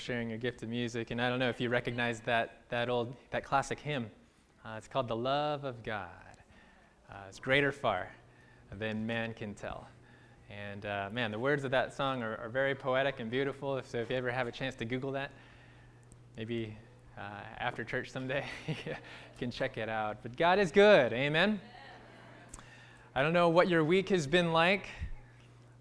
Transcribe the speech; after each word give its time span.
sharing 0.00 0.28
your 0.28 0.38
gift 0.38 0.60
of 0.64 0.68
music, 0.68 1.12
and 1.12 1.22
I 1.22 1.28
don't 1.28 1.38
know 1.38 1.48
if 1.48 1.60
you 1.60 1.68
recognize 1.68 2.18
that 2.22 2.62
that 2.68 2.88
old 2.88 3.14
that 3.30 3.44
classic 3.44 3.78
hymn. 3.78 4.10
Uh, 4.64 4.74
it's 4.76 4.88
called 4.88 5.06
"The 5.06 5.14
Love 5.14 5.62
of 5.62 5.84
God." 5.84 6.08
Uh, 7.08 7.18
it's 7.28 7.38
greater 7.38 7.70
far 7.70 8.10
than 8.76 9.06
man 9.06 9.34
can 9.34 9.54
tell. 9.54 9.86
And 10.50 10.84
uh, 10.84 11.10
man, 11.12 11.30
the 11.30 11.38
words 11.38 11.62
of 11.62 11.70
that 11.70 11.94
song 11.94 12.24
are, 12.24 12.36
are, 12.38 12.48
very 12.48 12.74
poetic 12.74 13.20
and 13.20 13.30
beautiful. 13.30 13.80
So 13.86 13.98
if 13.98 14.10
you 14.10 14.16
ever 14.16 14.32
have 14.32 14.48
a 14.48 14.50
chance 14.50 14.74
to 14.76 14.84
Google 14.84 15.12
that, 15.12 15.30
maybe 16.36 16.76
uh, 17.16 17.42
after 17.58 17.84
church 17.84 18.10
someday, 18.10 18.44
you 18.66 18.96
can 19.38 19.52
check 19.52 19.78
it 19.78 19.88
out. 19.88 20.16
But 20.24 20.36
God 20.36 20.58
is 20.58 20.72
good. 20.72 21.12
Amen. 21.12 21.60
I 23.14 23.22
don't 23.22 23.32
know 23.32 23.48
what 23.48 23.68
your 23.68 23.84
week 23.84 24.08
has 24.08 24.26
been 24.26 24.52
like, 24.52 24.88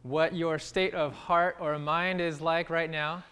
what 0.03 0.35
your 0.35 0.59
state 0.59 0.93
of 0.93 1.13
heart 1.13 1.57
or 1.59 1.79
mind 1.79 2.21
is 2.21 2.41
like 2.41 2.69
right 2.69 2.91
now. 2.91 3.23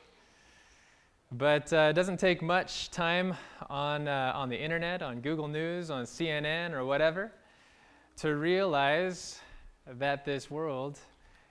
But 1.34 1.72
uh, 1.72 1.88
it 1.92 1.94
doesn't 1.94 2.18
take 2.18 2.42
much 2.42 2.92
time 2.92 3.36
on, 3.70 4.10
uh, 4.10 4.34
on 4.36 4.50
the 4.50 4.62
internet, 4.62 5.02
on 5.02 5.22
Google 5.22 5.48
News, 5.48 5.90
on 5.90 6.04
CNN, 6.04 6.74
or 6.74 6.84
whatever, 6.84 7.32
to 8.18 8.36
realize 8.36 9.40
that 9.88 10.26
this 10.26 10.52
world 10.52 11.00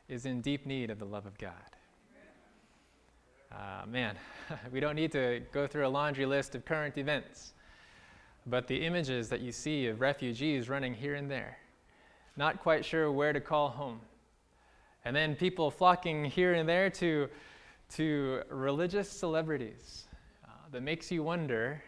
is 0.06 0.26
in 0.26 0.42
deep 0.42 0.66
need 0.66 0.90
of 0.90 0.98
the 0.98 1.06
love 1.06 1.24
of 1.24 1.38
God. 1.38 1.54
Uh, 3.50 3.86
man, 3.86 4.16
we 4.70 4.80
don't 4.80 4.96
need 4.96 5.12
to 5.12 5.40
go 5.50 5.66
through 5.66 5.86
a 5.86 5.88
laundry 5.88 6.26
list 6.26 6.54
of 6.54 6.66
current 6.66 6.98
events, 6.98 7.54
but 8.46 8.66
the 8.66 8.84
images 8.84 9.30
that 9.30 9.40
you 9.40 9.50
see 9.50 9.86
of 9.86 10.02
refugees 10.02 10.68
running 10.68 10.92
here 10.92 11.14
and 11.14 11.30
there, 11.30 11.56
not 12.36 12.60
quite 12.60 12.84
sure 12.84 13.10
where 13.10 13.32
to 13.32 13.40
call 13.40 13.70
home, 13.70 14.00
and 15.06 15.16
then 15.16 15.34
people 15.34 15.70
flocking 15.70 16.26
here 16.26 16.52
and 16.52 16.68
there 16.68 16.90
to 16.90 17.30
to 17.94 18.42
religious 18.48 19.10
celebrities 19.10 20.04
uh, 20.44 20.48
that 20.70 20.82
makes 20.82 21.10
you 21.10 21.22
wonder 21.22 21.82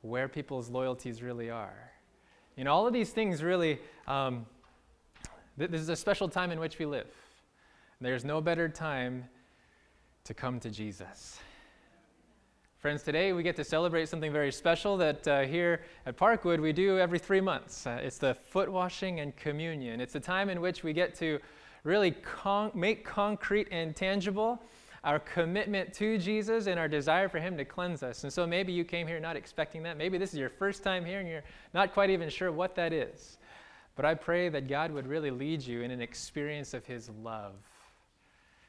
where 0.00 0.28
people's 0.28 0.68
loyalties 0.68 1.22
really 1.22 1.50
are. 1.50 1.90
You 2.56 2.64
know, 2.64 2.72
all 2.72 2.86
of 2.86 2.92
these 2.92 3.10
things 3.10 3.42
really, 3.42 3.78
um, 4.06 4.46
th- 5.58 5.70
this 5.70 5.80
is 5.80 5.88
a 5.88 5.96
special 5.96 6.28
time 6.28 6.50
in 6.50 6.58
which 6.58 6.78
we 6.78 6.86
live. 6.86 7.08
There's 8.00 8.24
no 8.24 8.40
better 8.40 8.68
time 8.68 9.24
to 10.24 10.34
come 10.34 10.58
to 10.60 10.70
Jesus. 10.70 11.38
Friends, 12.78 13.04
today 13.04 13.32
we 13.32 13.44
get 13.44 13.54
to 13.56 13.64
celebrate 13.64 14.08
something 14.08 14.32
very 14.32 14.50
special 14.50 14.96
that 14.96 15.28
uh, 15.28 15.42
here 15.42 15.82
at 16.04 16.16
Parkwood 16.16 16.60
we 16.60 16.72
do 16.72 16.98
every 16.98 17.18
three 17.18 17.40
months. 17.40 17.86
Uh, 17.86 18.00
it's 18.02 18.18
the 18.18 18.34
foot 18.34 18.68
washing 18.68 19.20
and 19.20 19.36
communion. 19.36 20.00
It's 20.00 20.16
a 20.16 20.20
time 20.20 20.48
in 20.48 20.60
which 20.60 20.82
we 20.82 20.92
get 20.92 21.14
to 21.16 21.38
really 21.84 22.10
con- 22.10 22.72
make 22.74 23.04
concrete 23.04 23.68
and 23.70 23.94
tangible 23.94 24.60
our 25.04 25.18
commitment 25.18 25.92
to 25.94 26.16
Jesus 26.16 26.66
and 26.66 26.78
our 26.78 26.88
desire 26.88 27.28
for 27.28 27.38
Him 27.38 27.56
to 27.56 27.64
cleanse 27.64 28.02
us. 28.02 28.22
And 28.22 28.32
so 28.32 28.46
maybe 28.46 28.72
you 28.72 28.84
came 28.84 29.06
here 29.06 29.18
not 29.18 29.36
expecting 29.36 29.82
that. 29.82 29.96
Maybe 29.96 30.16
this 30.16 30.32
is 30.32 30.38
your 30.38 30.48
first 30.48 30.82
time 30.82 31.04
here 31.04 31.18
and 31.18 31.28
you're 31.28 31.42
not 31.74 31.92
quite 31.92 32.10
even 32.10 32.28
sure 32.28 32.52
what 32.52 32.76
that 32.76 32.92
is. 32.92 33.38
But 33.96 34.04
I 34.04 34.14
pray 34.14 34.48
that 34.48 34.68
God 34.68 34.92
would 34.92 35.06
really 35.06 35.30
lead 35.30 35.62
you 35.62 35.82
in 35.82 35.90
an 35.90 36.00
experience 36.00 36.72
of 36.72 36.86
His 36.86 37.10
love. 37.22 37.54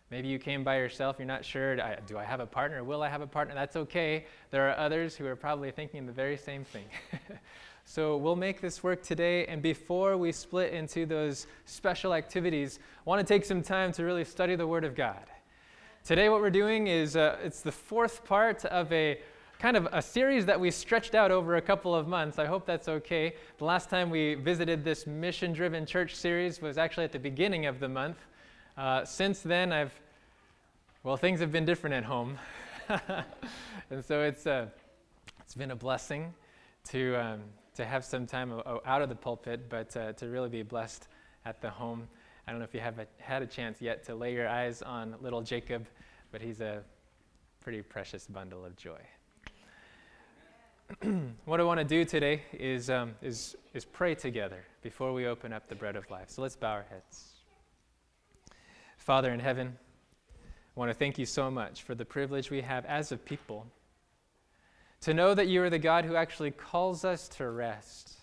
Maybe 0.09 0.27
you 0.27 0.37
came 0.37 0.63
by 0.63 0.77
yourself, 0.77 1.15
you're 1.17 1.27
not 1.27 1.45
sure, 1.45 1.75
do 2.05 2.17
I 2.17 2.23
have 2.23 2.39
a 2.39 2.45
partner? 2.45 2.83
Will 2.83 3.01
I 3.01 3.09
have 3.09 3.21
a 3.21 3.27
partner? 3.27 3.55
That's 3.55 3.75
okay. 3.75 4.25
There 4.51 4.69
are 4.69 4.77
others 4.77 5.15
who 5.15 5.25
are 5.25 5.35
probably 5.35 5.71
thinking 5.71 6.05
the 6.05 6.11
very 6.11 6.37
same 6.37 6.63
thing. 6.65 6.85
so 7.85 8.17
we'll 8.17 8.35
make 8.35 8.61
this 8.61 8.83
work 8.83 9.01
today. 9.01 9.45
And 9.47 9.61
before 9.61 10.17
we 10.17 10.31
split 10.31 10.73
into 10.73 11.05
those 11.05 11.47
special 11.65 12.13
activities, 12.13 12.79
I 13.05 13.09
want 13.09 13.25
to 13.25 13.33
take 13.33 13.45
some 13.45 13.63
time 13.63 13.91
to 13.93 14.03
really 14.03 14.23
study 14.23 14.55
the 14.55 14.67
Word 14.67 14.83
of 14.83 14.93
God. 14.93 15.25
Today, 16.05 16.27
what 16.27 16.41
we're 16.41 16.49
doing 16.49 16.87
is 16.87 17.15
uh, 17.15 17.37
it's 17.41 17.61
the 17.61 17.71
fourth 17.71 18.25
part 18.25 18.65
of 18.65 18.91
a 18.91 19.21
kind 19.57 19.77
of 19.77 19.87
a 19.93 20.01
series 20.01 20.45
that 20.47 20.59
we 20.59 20.69
stretched 20.69 21.15
out 21.15 21.31
over 21.31 21.55
a 21.55 21.61
couple 21.61 21.95
of 21.95 22.09
months. 22.09 22.37
I 22.37 22.45
hope 22.45 22.65
that's 22.65 22.89
okay. 22.89 23.35
The 23.57 23.63
last 23.63 23.89
time 23.89 24.09
we 24.09 24.33
visited 24.33 24.83
this 24.83 25.07
mission 25.07 25.53
driven 25.53 25.85
church 25.85 26.13
series 26.13 26.61
was 26.61 26.77
actually 26.77 27.05
at 27.05 27.13
the 27.13 27.19
beginning 27.19 27.67
of 27.67 27.79
the 27.79 27.87
month. 27.87 28.17
Uh, 28.75 29.05
since 29.05 29.39
then, 29.39 29.71
I've, 29.71 29.97
well, 31.03 31.15
things 31.15 31.39
have 31.39 31.53
been 31.53 31.63
different 31.63 31.95
at 31.95 32.03
home. 32.03 32.37
and 33.89 34.03
so 34.03 34.23
it's, 34.23 34.45
uh, 34.45 34.65
it's 35.39 35.55
been 35.55 35.71
a 35.71 35.75
blessing 35.77 36.33
to, 36.89 37.15
um, 37.15 37.39
to 37.75 37.85
have 37.85 38.03
some 38.03 38.27
time 38.27 38.51
out 38.85 39.01
of 39.01 39.07
the 39.07 39.15
pulpit, 39.15 39.69
but 39.69 39.95
uh, 39.95 40.11
to 40.11 40.27
really 40.27 40.49
be 40.49 40.63
blessed 40.63 41.07
at 41.45 41.61
the 41.61 41.69
home. 41.69 42.09
I 42.47 42.51
don't 42.51 42.59
know 42.59 42.65
if 42.65 42.73
you 42.73 42.81
have 42.81 42.99
a, 42.99 43.07
had 43.19 43.41
a 43.41 43.47
chance 43.47 43.81
yet 43.81 44.03
to 44.05 44.15
lay 44.15 44.33
your 44.33 44.47
eyes 44.47 44.81
on 44.81 45.15
little 45.21 45.41
Jacob, 45.41 45.87
but 46.31 46.41
he's 46.41 46.59
a 46.59 46.83
pretty 47.61 47.81
precious 47.81 48.27
bundle 48.27 48.65
of 48.65 48.75
joy. 48.75 48.99
what 51.45 51.59
I 51.59 51.63
want 51.63 51.79
to 51.79 51.85
do 51.85 52.03
today 52.03 52.41
is, 52.51 52.89
um, 52.89 53.15
is, 53.21 53.55
is 53.73 53.85
pray 53.85 54.13
together 54.13 54.65
before 54.81 55.13
we 55.13 55.25
open 55.25 55.53
up 55.53 55.69
the 55.69 55.75
bread 55.75 55.95
of 55.95 56.09
life. 56.11 56.29
So 56.29 56.41
let's 56.41 56.57
bow 56.57 56.71
our 56.71 56.85
heads. 56.89 57.29
Father 58.97 59.31
in 59.31 59.39
heaven, 59.39 59.77
I 60.35 60.79
want 60.79 60.89
to 60.89 60.93
thank 60.93 61.17
you 61.17 61.25
so 61.25 61.49
much 61.49 61.83
for 61.83 61.95
the 61.95 62.05
privilege 62.05 62.51
we 62.51 62.61
have 62.61 62.85
as 62.85 63.11
a 63.11 63.17
people 63.17 63.65
to 65.01 65.13
know 65.13 65.33
that 65.33 65.47
you 65.47 65.61
are 65.63 65.69
the 65.69 65.79
God 65.79 66.05
who 66.05 66.15
actually 66.15 66.51
calls 66.51 67.05
us 67.05 67.27
to 67.29 67.49
rest, 67.49 68.13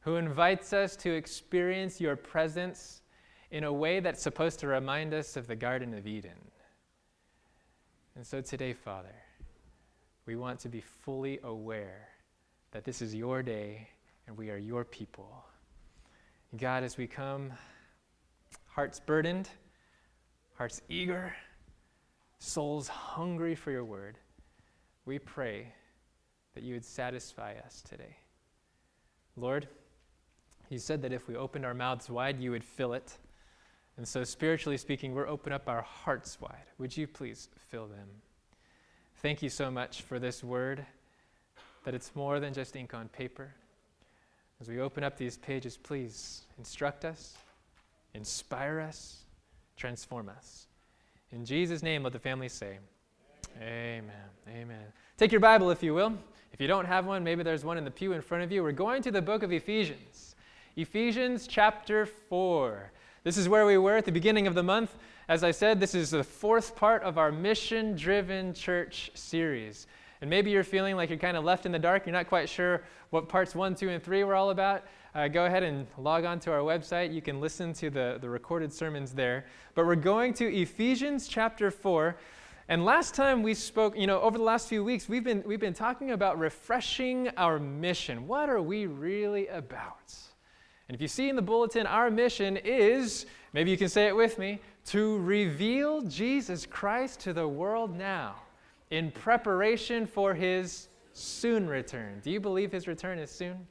who 0.00 0.16
invites 0.16 0.72
us 0.72 0.96
to 0.96 1.10
experience 1.10 2.00
your 2.00 2.16
presence 2.16 3.02
in 3.50 3.64
a 3.64 3.72
way 3.72 4.00
that's 4.00 4.22
supposed 4.22 4.58
to 4.60 4.66
remind 4.66 5.14
us 5.14 5.36
of 5.36 5.46
the 5.46 5.56
Garden 5.56 5.94
of 5.94 6.06
Eden. 6.06 6.50
And 8.14 8.26
so 8.26 8.40
today, 8.40 8.72
Father, 8.72 9.14
we 10.26 10.36
want 10.36 10.58
to 10.60 10.68
be 10.68 10.80
fully 10.80 11.38
aware 11.44 12.08
that 12.72 12.84
this 12.84 13.00
is 13.00 13.14
your 13.14 13.42
day 13.42 13.88
and 14.26 14.36
we 14.36 14.50
are 14.50 14.56
your 14.56 14.84
people. 14.84 15.44
God, 16.56 16.82
as 16.82 16.96
we 16.96 17.06
come, 17.06 17.52
hearts 18.66 19.00
burdened, 19.00 19.48
hearts 20.54 20.82
eager, 20.88 21.34
souls 22.38 22.88
hungry 22.88 23.54
for 23.54 23.70
your 23.70 23.84
word, 23.84 24.18
we 25.04 25.18
pray 25.18 25.72
that 26.54 26.64
you 26.64 26.74
would 26.74 26.84
satisfy 26.84 27.54
us 27.64 27.82
today. 27.88 28.16
Lord, 29.36 29.68
you 30.70 30.78
said 30.78 31.02
that 31.02 31.12
if 31.12 31.28
we 31.28 31.36
opened 31.36 31.64
our 31.64 31.74
mouths 31.74 32.10
wide, 32.10 32.40
you 32.40 32.50
would 32.50 32.64
fill 32.64 32.94
it. 32.94 33.18
And 33.96 34.06
so, 34.06 34.24
spiritually 34.24 34.76
speaking, 34.76 35.14
we're 35.14 35.28
open 35.28 35.52
up 35.52 35.68
our 35.68 35.82
hearts 35.82 36.38
wide. 36.40 36.66
Would 36.78 36.96
you 36.96 37.06
please 37.06 37.48
fill 37.68 37.86
them? 37.86 38.08
Thank 39.22 39.42
you 39.42 39.48
so 39.48 39.70
much 39.70 40.02
for 40.02 40.18
this 40.18 40.44
word, 40.44 40.84
that 41.84 41.94
it's 41.94 42.14
more 42.14 42.38
than 42.38 42.52
just 42.52 42.76
ink 42.76 42.92
on 42.92 43.08
paper. 43.08 43.54
As 44.60 44.68
we 44.68 44.80
open 44.80 45.02
up 45.02 45.16
these 45.16 45.38
pages, 45.38 45.76
please 45.76 46.42
instruct 46.58 47.04
us, 47.04 47.36
inspire 48.14 48.80
us, 48.80 49.24
transform 49.76 50.28
us. 50.28 50.66
In 51.32 51.44
Jesus' 51.44 51.82
name, 51.82 52.02
let 52.02 52.12
the 52.12 52.18
family 52.18 52.48
say, 52.48 52.78
Amen. 53.60 54.12
Amen. 54.48 54.84
Take 55.16 55.32
your 55.32 55.40
Bible, 55.40 55.70
if 55.70 55.82
you 55.82 55.94
will. 55.94 56.12
If 56.52 56.60
you 56.60 56.66
don't 56.66 56.84
have 56.84 57.06
one, 57.06 57.24
maybe 57.24 57.42
there's 57.42 57.64
one 57.64 57.78
in 57.78 57.84
the 57.84 57.90
pew 57.90 58.12
in 58.12 58.20
front 58.20 58.44
of 58.44 58.52
you. 58.52 58.62
We're 58.62 58.72
going 58.72 59.02
to 59.02 59.10
the 59.10 59.22
book 59.22 59.42
of 59.42 59.52
Ephesians. 59.52 60.36
Ephesians 60.76 61.46
chapter 61.46 62.04
4. 62.04 62.90
This 63.26 63.36
is 63.36 63.48
where 63.48 63.66
we 63.66 63.76
were 63.76 63.96
at 63.96 64.04
the 64.04 64.12
beginning 64.12 64.46
of 64.46 64.54
the 64.54 64.62
month. 64.62 64.96
As 65.28 65.42
I 65.42 65.50
said, 65.50 65.80
this 65.80 65.96
is 65.96 66.10
the 66.10 66.22
fourth 66.22 66.76
part 66.76 67.02
of 67.02 67.18
our 67.18 67.32
mission 67.32 67.96
driven 67.96 68.54
church 68.54 69.10
series. 69.14 69.88
And 70.20 70.30
maybe 70.30 70.52
you're 70.52 70.62
feeling 70.62 70.94
like 70.94 71.10
you're 71.10 71.18
kind 71.18 71.36
of 71.36 71.42
left 71.42 71.66
in 71.66 71.72
the 71.72 71.78
dark. 71.80 72.06
You're 72.06 72.12
not 72.12 72.28
quite 72.28 72.48
sure 72.48 72.84
what 73.10 73.28
parts 73.28 73.52
one, 73.52 73.74
two, 73.74 73.88
and 73.88 74.00
three 74.00 74.22
were 74.22 74.36
all 74.36 74.50
about. 74.50 74.84
Uh, 75.12 75.26
go 75.26 75.44
ahead 75.44 75.64
and 75.64 75.88
log 75.98 76.24
on 76.24 76.38
to 76.38 76.52
our 76.52 76.60
website. 76.60 77.12
You 77.12 77.20
can 77.20 77.40
listen 77.40 77.72
to 77.72 77.90
the, 77.90 78.18
the 78.20 78.30
recorded 78.30 78.72
sermons 78.72 79.10
there. 79.10 79.46
But 79.74 79.86
we're 79.86 79.96
going 79.96 80.32
to 80.34 80.44
Ephesians 80.44 81.26
chapter 81.26 81.72
4. 81.72 82.16
And 82.68 82.84
last 82.84 83.16
time 83.16 83.42
we 83.42 83.54
spoke, 83.54 83.98
you 83.98 84.06
know, 84.06 84.20
over 84.20 84.38
the 84.38 84.44
last 84.44 84.68
few 84.68 84.84
weeks, 84.84 85.08
we've 85.08 85.24
been, 85.24 85.42
we've 85.44 85.58
been 85.58 85.74
talking 85.74 86.12
about 86.12 86.38
refreshing 86.38 87.30
our 87.36 87.58
mission. 87.58 88.28
What 88.28 88.48
are 88.48 88.62
we 88.62 88.86
really 88.86 89.48
about? 89.48 90.14
And 90.88 90.94
if 90.94 91.00
you 91.00 91.08
see 91.08 91.28
in 91.28 91.36
the 91.36 91.42
bulletin, 91.42 91.86
our 91.86 92.10
mission 92.10 92.56
is, 92.58 93.26
maybe 93.52 93.70
you 93.70 93.76
can 93.76 93.88
say 93.88 94.06
it 94.06 94.14
with 94.14 94.38
me, 94.38 94.60
to 94.86 95.18
reveal 95.18 96.02
Jesus 96.02 96.64
Christ 96.64 97.20
to 97.20 97.32
the 97.32 97.46
world 97.46 97.96
now 97.96 98.36
in 98.90 99.10
preparation 99.10 100.06
for 100.06 100.32
his 100.32 100.88
soon 101.12 101.68
return. 101.68 102.20
Do 102.22 102.30
you 102.30 102.40
believe 102.40 102.70
his 102.70 102.86
return 102.86 103.18
is 103.18 103.30
soon? 103.30 103.66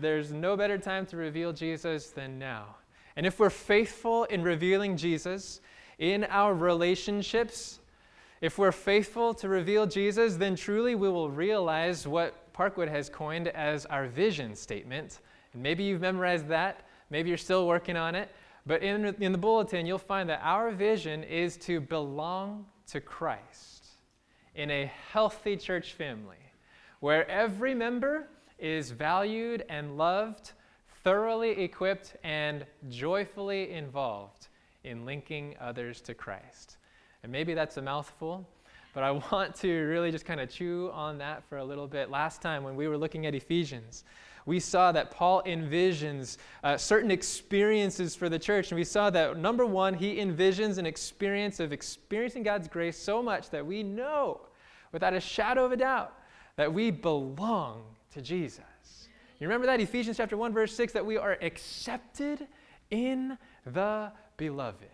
There's 0.00 0.32
no 0.32 0.56
better 0.56 0.78
time 0.78 1.04
to 1.06 1.18
reveal 1.18 1.52
Jesus 1.52 2.10
than 2.10 2.38
now. 2.38 2.76
And 3.16 3.26
if 3.26 3.38
we're 3.38 3.50
faithful 3.50 4.24
in 4.24 4.42
revealing 4.42 4.96
Jesus 4.96 5.60
in 5.98 6.24
our 6.24 6.54
relationships, 6.54 7.80
if 8.40 8.56
we're 8.56 8.72
faithful 8.72 9.34
to 9.34 9.48
reveal 9.48 9.86
Jesus, 9.86 10.36
then 10.36 10.56
truly 10.56 10.94
we 10.94 11.10
will 11.10 11.30
realize 11.30 12.08
what 12.08 12.52
Parkwood 12.54 12.88
has 12.88 13.10
coined 13.10 13.48
as 13.48 13.84
our 13.86 14.06
vision 14.06 14.56
statement 14.56 15.20
and 15.52 15.62
maybe 15.62 15.84
you've 15.84 16.00
memorized 16.00 16.48
that, 16.48 16.86
maybe 17.10 17.28
you're 17.28 17.38
still 17.38 17.66
working 17.66 17.96
on 17.96 18.14
it, 18.14 18.30
but 18.66 18.82
in, 18.82 19.04
in 19.20 19.32
the 19.32 19.38
bulletin, 19.38 19.86
you'll 19.86 19.98
find 19.98 20.28
that 20.28 20.40
our 20.42 20.70
vision 20.70 21.24
is 21.24 21.56
to 21.58 21.80
belong 21.80 22.66
to 22.88 23.00
Christ 23.00 23.86
in 24.54 24.70
a 24.70 24.90
healthy 25.10 25.56
church 25.56 25.94
family 25.94 26.36
where 27.00 27.28
every 27.28 27.74
member 27.74 28.28
is 28.58 28.92
valued 28.92 29.64
and 29.68 29.96
loved, 29.98 30.52
thoroughly 31.02 31.50
equipped, 31.50 32.14
and 32.22 32.64
joyfully 32.88 33.72
involved 33.72 34.48
in 34.84 35.04
linking 35.04 35.56
others 35.60 36.00
to 36.02 36.14
Christ. 36.14 36.76
And 37.24 37.32
maybe 37.32 37.54
that's 37.54 37.76
a 37.76 37.82
mouthful, 37.82 38.46
but 38.94 39.02
I 39.02 39.10
want 39.32 39.56
to 39.56 39.68
really 39.68 40.12
just 40.12 40.24
kind 40.24 40.40
of 40.40 40.48
chew 40.48 40.90
on 40.92 41.18
that 41.18 41.42
for 41.48 41.58
a 41.58 41.64
little 41.64 41.88
bit. 41.88 42.10
Last 42.10 42.40
time 42.40 42.62
when 42.62 42.76
we 42.76 42.86
were 42.86 42.96
looking 42.96 43.26
at 43.26 43.34
Ephesians, 43.34 44.04
we 44.46 44.60
saw 44.60 44.92
that 44.92 45.10
Paul 45.10 45.42
envisions 45.44 46.36
uh, 46.64 46.76
certain 46.76 47.10
experiences 47.10 48.16
for 48.16 48.28
the 48.28 48.38
church. 48.38 48.70
And 48.70 48.78
we 48.78 48.84
saw 48.84 49.10
that, 49.10 49.36
number 49.36 49.64
one, 49.64 49.94
he 49.94 50.16
envisions 50.16 50.78
an 50.78 50.86
experience 50.86 51.60
of 51.60 51.72
experiencing 51.72 52.42
God's 52.42 52.68
grace 52.68 52.98
so 52.98 53.22
much 53.22 53.50
that 53.50 53.64
we 53.64 53.82
know, 53.82 54.40
without 54.90 55.14
a 55.14 55.20
shadow 55.20 55.64
of 55.64 55.72
a 55.72 55.76
doubt, 55.76 56.18
that 56.56 56.72
we 56.72 56.90
belong 56.90 57.82
to 58.12 58.20
Jesus. 58.20 58.62
You 59.38 59.48
remember 59.48 59.66
that? 59.66 59.80
Ephesians 59.80 60.16
chapter 60.16 60.36
1, 60.36 60.52
verse 60.52 60.74
6, 60.74 60.92
that 60.92 61.04
we 61.04 61.16
are 61.16 61.38
accepted 61.40 62.46
in 62.90 63.36
the 63.66 64.12
beloved. 64.36 64.88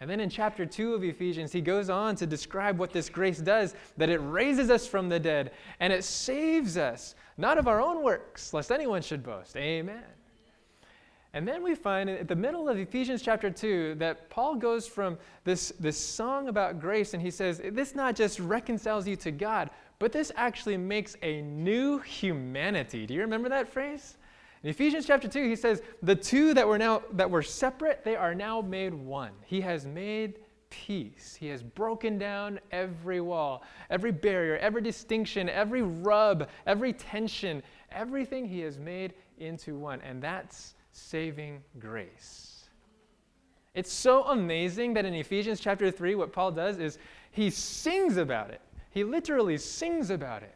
And 0.00 0.10
then 0.10 0.20
in 0.20 0.28
chapter 0.28 0.66
2 0.66 0.94
of 0.94 1.04
Ephesians, 1.04 1.52
he 1.52 1.62
goes 1.62 1.88
on 1.88 2.16
to 2.16 2.26
describe 2.26 2.78
what 2.78 2.92
this 2.92 3.08
grace 3.08 3.38
does 3.38 3.74
that 3.96 4.10
it 4.10 4.18
raises 4.18 4.68
us 4.70 4.86
from 4.86 5.08
the 5.08 5.18
dead 5.18 5.52
and 5.80 5.92
it 5.92 6.04
saves 6.04 6.76
us, 6.76 7.14
not 7.38 7.56
of 7.56 7.66
our 7.66 7.80
own 7.80 8.02
works, 8.02 8.52
lest 8.52 8.70
anyone 8.70 9.00
should 9.00 9.22
boast. 9.22 9.56
Amen. 9.56 10.04
And 11.32 11.46
then 11.46 11.62
we 11.62 11.74
find 11.74 12.08
at 12.08 12.28
the 12.28 12.36
middle 12.36 12.68
of 12.68 12.78
Ephesians 12.78 13.20
chapter 13.22 13.50
2 13.50 13.96
that 13.96 14.30
Paul 14.30 14.54
goes 14.54 14.86
from 14.86 15.18
this, 15.44 15.72
this 15.80 15.98
song 15.98 16.48
about 16.48 16.80
grace 16.80 17.14
and 17.14 17.22
he 17.22 17.30
says, 17.30 17.60
This 17.72 17.94
not 17.94 18.16
just 18.16 18.38
reconciles 18.38 19.06
you 19.06 19.16
to 19.16 19.30
God, 19.30 19.70
but 19.98 20.12
this 20.12 20.30
actually 20.36 20.76
makes 20.76 21.16
a 21.22 21.42
new 21.42 21.98
humanity. 21.98 23.06
Do 23.06 23.14
you 23.14 23.20
remember 23.20 23.48
that 23.48 23.68
phrase? 23.68 24.16
In 24.66 24.70
Ephesians 24.70 25.06
chapter 25.06 25.28
2, 25.28 25.48
he 25.48 25.54
says, 25.54 25.80
the 26.02 26.16
two 26.16 26.52
that 26.54 26.66
were 26.66 26.76
now 26.76 27.00
that 27.12 27.30
were 27.30 27.40
separate, 27.40 28.02
they 28.02 28.16
are 28.16 28.34
now 28.34 28.60
made 28.60 28.92
one. 28.92 29.30
He 29.44 29.60
has 29.60 29.86
made 29.86 30.40
peace. 30.70 31.36
He 31.38 31.46
has 31.50 31.62
broken 31.62 32.18
down 32.18 32.58
every 32.72 33.20
wall, 33.20 33.62
every 33.90 34.10
barrier, 34.10 34.58
every 34.58 34.82
distinction, 34.82 35.48
every 35.48 35.82
rub, 35.82 36.48
every 36.66 36.92
tension, 36.92 37.62
everything 37.92 38.44
he 38.44 38.58
has 38.62 38.76
made 38.76 39.14
into 39.38 39.76
one. 39.76 40.00
And 40.00 40.20
that's 40.20 40.74
saving 40.90 41.62
grace. 41.78 42.64
It's 43.72 43.92
so 43.92 44.24
amazing 44.24 44.94
that 44.94 45.04
in 45.04 45.14
Ephesians 45.14 45.60
chapter 45.60 45.92
3, 45.92 46.16
what 46.16 46.32
Paul 46.32 46.50
does 46.50 46.78
is 46.78 46.98
he 47.30 47.50
sings 47.50 48.16
about 48.16 48.50
it. 48.50 48.60
He 48.90 49.04
literally 49.04 49.58
sings 49.58 50.10
about 50.10 50.42
it. 50.42 50.55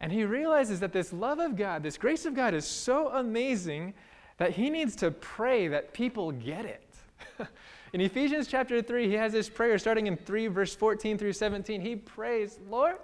And 0.00 0.12
he 0.12 0.24
realizes 0.24 0.80
that 0.80 0.92
this 0.92 1.12
love 1.12 1.38
of 1.38 1.56
God, 1.56 1.82
this 1.82 1.98
grace 1.98 2.24
of 2.24 2.34
God 2.34 2.54
is 2.54 2.64
so 2.64 3.08
amazing 3.08 3.94
that 4.36 4.52
he 4.52 4.70
needs 4.70 4.94
to 4.96 5.10
pray 5.10 5.68
that 5.68 5.92
people 5.92 6.30
get 6.30 6.64
it. 6.64 6.94
in 7.92 8.00
Ephesians 8.00 8.46
chapter 8.46 8.80
3, 8.80 9.08
he 9.08 9.14
has 9.14 9.32
this 9.32 9.48
prayer 9.48 9.76
starting 9.78 10.06
in 10.06 10.16
3, 10.16 10.46
verse 10.46 10.74
14 10.74 11.18
through 11.18 11.32
17. 11.32 11.80
He 11.80 11.96
prays, 11.96 12.60
Lord, 12.70 12.98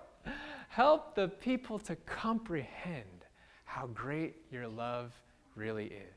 help 0.69 1.15
the 1.17 1.29
people 1.29 1.79
to 1.81 1.97
comprehend 1.97 3.27
how 3.65 3.89
great 3.89 4.37
your 4.53 4.69
love 4.69 5.13
really 5.57 5.87
is. 5.87 6.15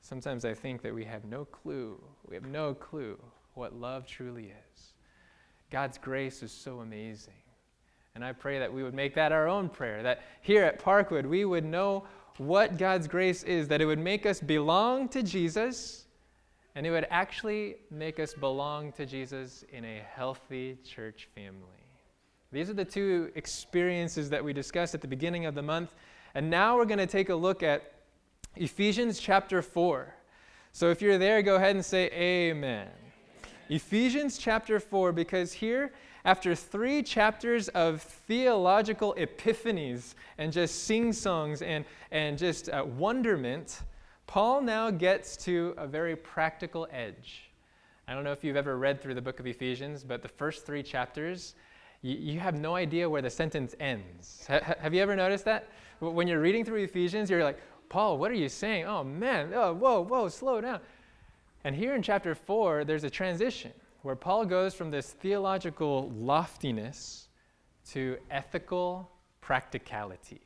Sometimes 0.00 0.44
I 0.44 0.54
think 0.54 0.82
that 0.82 0.94
we 0.94 1.04
have 1.04 1.24
no 1.24 1.44
clue, 1.44 2.00
we 2.28 2.34
have 2.34 2.46
no 2.46 2.74
clue 2.74 3.18
what 3.54 3.74
love 3.74 4.06
truly 4.06 4.52
is. 4.74 4.92
God's 5.70 5.98
grace 5.98 6.42
is 6.42 6.52
so 6.52 6.80
amazing. 6.80 7.34
And 8.16 8.24
I 8.24 8.32
pray 8.32 8.58
that 8.58 8.72
we 8.72 8.82
would 8.82 8.94
make 8.94 9.14
that 9.16 9.30
our 9.30 9.46
own 9.46 9.68
prayer, 9.68 10.02
that 10.02 10.22
here 10.40 10.64
at 10.64 10.82
Parkwood 10.82 11.26
we 11.26 11.44
would 11.44 11.66
know 11.66 12.04
what 12.38 12.78
God's 12.78 13.06
grace 13.06 13.42
is, 13.42 13.68
that 13.68 13.82
it 13.82 13.84
would 13.84 13.98
make 13.98 14.24
us 14.24 14.40
belong 14.40 15.06
to 15.10 15.22
Jesus, 15.22 16.06
and 16.74 16.86
it 16.86 16.90
would 16.90 17.06
actually 17.10 17.76
make 17.90 18.18
us 18.18 18.32
belong 18.32 18.90
to 18.92 19.04
Jesus 19.04 19.66
in 19.70 19.84
a 19.84 20.02
healthy 20.14 20.78
church 20.82 21.28
family. 21.34 21.84
These 22.52 22.70
are 22.70 22.74
the 22.74 22.86
two 22.86 23.30
experiences 23.34 24.30
that 24.30 24.42
we 24.42 24.54
discussed 24.54 24.94
at 24.94 25.02
the 25.02 25.08
beginning 25.08 25.44
of 25.44 25.54
the 25.54 25.62
month. 25.62 25.94
And 26.34 26.48
now 26.48 26.74
we're 26.74 26.86
going 26.86 26.96
to 26.96 27.06
take 27.06 27.28
a 27.28 27.34
look 27.34 27.62
at 27.62 27.92
Ephesians 28.56 29.20
chapter 29.20 29.60
4. 29.60 30.14
So 30.72 30.88
if 30.88 31.02
you're 31.02 31.18
there, 31.18 31.42
go 31.42 31.56
ahead 31.56 31.76
and 31.76 31.84
say 31.84 32.06
amen. 32.12 32.88
Ephesians 33.68 34.38
chapter 34.38 34.80
4, 34.80 35.12
because 35.12 35.52
here 35.52 35.92
after 36.26 36.56
three 36.56 37.04
chapters 37.04 37.68
of 37.68 38.02
theological 38.02 39.14
epiphanies 39.16 40.14
and 40.38 40.52
just 40.52 40.84
sing 40.84 41.12
songs 41.12 41.62
and, 41.62 41.84
and 42.10 42.36
just 42.36 42.68
uh, 42.68 42.84
wonderment, 42.84 43.82
Paul 44.26 44.60
now 44.60 44.90
gets 44.90 45.36
to 45.44 45.72
a 45.78 45.86
very 45.86 46.16
practical 46.16 46.88
edge. 46.90 47.48
I 48.08 48.14
don't 48.14 48.24
know 48.24 48.32
if 48.32 48.42
you've 48.42 48.56
ever 48.56 48.76
read 48.76 49.00
through 49.00 49.14
the 49.14 49.22
book 49.22 49.38
of 49.38 49.46
Ephesians, 49.46 50.02
but 50.02 50.20
the 50.20 50.28
first 50.28 50.66
three 50.66 50.82
chapters, 50.82 51.54
you, 52.02 52.40
have 52.40 52.56
no 52.56 52.74
idea 52.74 53.08
where 53.08 53.22
the 53.22 53.30
sentence 53.30 53.76
ends. 53.78 54.46
Ha- 54.48 54.74
have 54.80 54.92
you 54.92 55.02
ever 55.02 55.14
noticed 55.14 55.44
that? 55.44 55.68
When 56.00 56.26
you're 56.26 56.40
reading 56.40 56.64
through 56.64 56.82
Ephesians, 56.82 57.30
you're 57.30 57.44
like, 57.44 57.60
Paul, 57.88 58.18
what 58.18 58.32
are 58.32 58.34
you 58.34 58.48
saying? 58.48 58.84
Oh, 58.84 59.04
man, 59.04 59.52
oh, 59.54 59.74
whoa, 59.74 60.02
whoa, 60.02 60.28
slow 60.28 60.60
down. 60.60 60.80
And 61.62 61.76
here 61.76 61.94
in 61.94 62.02
chapter 62.02 62.34
4, 62.34 62.84
there's 62.84 63.04
a 63.04 63.10
transition 63.10 63.72
where 64.06 64.14
Paul 64.14 64.44
goes 64.44 64.72
from 64.72 64.92
this 64.92 65.10
theological 65.10 66.12
loftiness 66.16 67.26
to 67.90 68.16
ethical 68.30 69.10
practicality. 69.40 70.42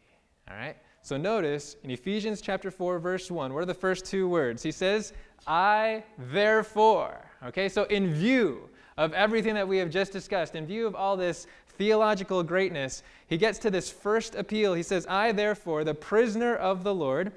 All 0.49 0.57
right? 0.57 0.79
So 1.03 1.19
notice 1.19 1.77
in 1.85 1.91
Ephesians 1.91 2.41
chapter 2.41 2.71
4 2.71 2.99
verse 2.99 3.31
1, 3.31 3.53
what 3.53 3.61
are 3.61 3.67
the 3.67 3.75
first 3.75 4.07
two 4.07 4.27
words? 4.31 4.62
He 4.62 4.73
says, 4.73 5.12
"I 5.47 6.05
therefore." 6.17 7.31
Okay? 7.45 7.69
So 7.69 7.85
in 7.85 8.15
view 8.15 8.71
of 8.97 9.12
everything 9.12 9.55
that 9.55 9.69
we 9.69 9.77
have 9.77 9.91
just 9.91 10.11
discussed, 10.11 10.55
in 10.55 10.65
view 10.65 10.87
of 10.87 10.95
all 10.95 11.19
this 11.19 11.47
theological 11.77 12.43
greatness, 12.43 13.03
he 13.27 13.37
gets 13.37 13.59
to 13.59 13.71
this 13.71 13.91
first 13.91 14.35
appeal. 14.35 14.73
He 14.73 14.83
says, 14.83 15.06
"I 15.06 15.33
therefore, 15.33 15.85
the 15.85 15.95
prisoner 15.95 16.56
of 16.56 16.83
the 16.83 16.95
Lord, 16.95 17.33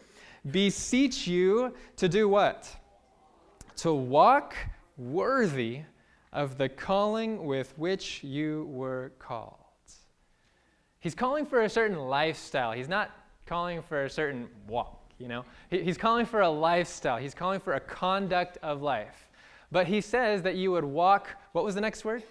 beseech 0.50 1.28
you 1.28 1.74
to 1.98 2.08
do 2.08 2.30
what? 2.30 2.74
To 3.78 3.94
walk 3.94 4.56
worthy 4.98 5.84
of 6.33 6.57
the 6.57 6.68
calling 6.68 7.45
with 7.45 7.74
which 7.77 8.24
you 8.24 8.68
were 8.71 9.13
called. 9.19 9.59
He's 10.99 11.16
calling 11.16 11.45
for 11.45 11.61
a 11.61 11.69
certain 11.69 11.97
lifestyle. 11.97 12.71
He's 12.71 12.90
not 12.90 13.11
calling 13.45 13.81
for 13.81 14.06
a 14.06 14.09
certain 14.09 14.47
walk, 14.68 15.11
you 15.19 15.28
know. 15.28 15.45
He's 15.69 15.97
calling 15.97 16.25
for 16.25 16.42
a 16.42 16.49
lifestyle. 16.49 17.18
He's 17.18 17.33
calling 17.33 17.59
for 17.59 17.73
a 17.73 17.80
conduct 17.80 18.57
of 18.63 18.81
life. 18.81 19.30
But 19.71 19.85
he 19.87 20.02
says 20.02 20.42
that 20.44 20.56
you 20.56 20.71
would 20.71 20.85
walk, 20.85 21.30
what 21.52 21.63
was 21.63 21.75
the 21.75 21.81
next 21.81 22.06
word? 22.06 22.23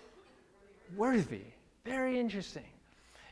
Worthy. 0.96 1.42
Very 1.84 2.18
interesting. 2.18 2.64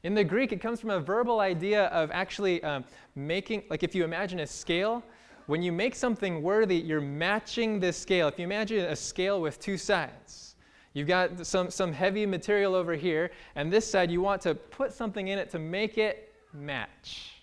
In 0.03 0.15
the 0.15 0.25
Greek, 0.25 0.53
it 0.53 0.61
comes 0.61 0.81
from 0.81 0.91
a 0.91 1.01
verbal 1.01 1.41
idea 1.41 1.87
of 1.87 2.11
actually 2.11 2.63
um, 2.63 2.85
making, 3.15 3.65
like 3.71 3.83
if 3.83 3.95
you 3.95 4.05
imagine 4.05 4.41
a 4.41 4.47
scale, 4.47 5.03
when 5.47 5.63
you 5.63 5.73
make 5.73 5.95
something 5.95 6.43
worthy, 6.43 6.77
you're 6.77 7.01
matching 7.01 7.81
this 7.81 7.97
scale. 7.97 8.29
If 8.29 8.39
you 8.39 8.45
imagine 8.45 8.85
a 8.85 8.97
scale 8.97 9.41
with 9.41 9.59
two 9.59 9.77
sides, 9.77 10.50
You've 10.93 11.09
got 11.09 11.47
some, 11.47 11.71
some 11.71 11.93
heavy 11.93 12.27
material 12.27 12.75
over 12.75 12.95
here, 12.95 13.31
and 13.55 13.73
this 13.73 13.89
side 13.89 14.11
you 14.11 14.21
want 14.21 14.43
to 14.43 14.55
put 14.55 14.93
something 14.93 15.29
in 15.29 15.39
it 15.39 15.51
to 15.51 15.59
make 15.59 15.99
it 15.99 16.33
match. 16.53 17.41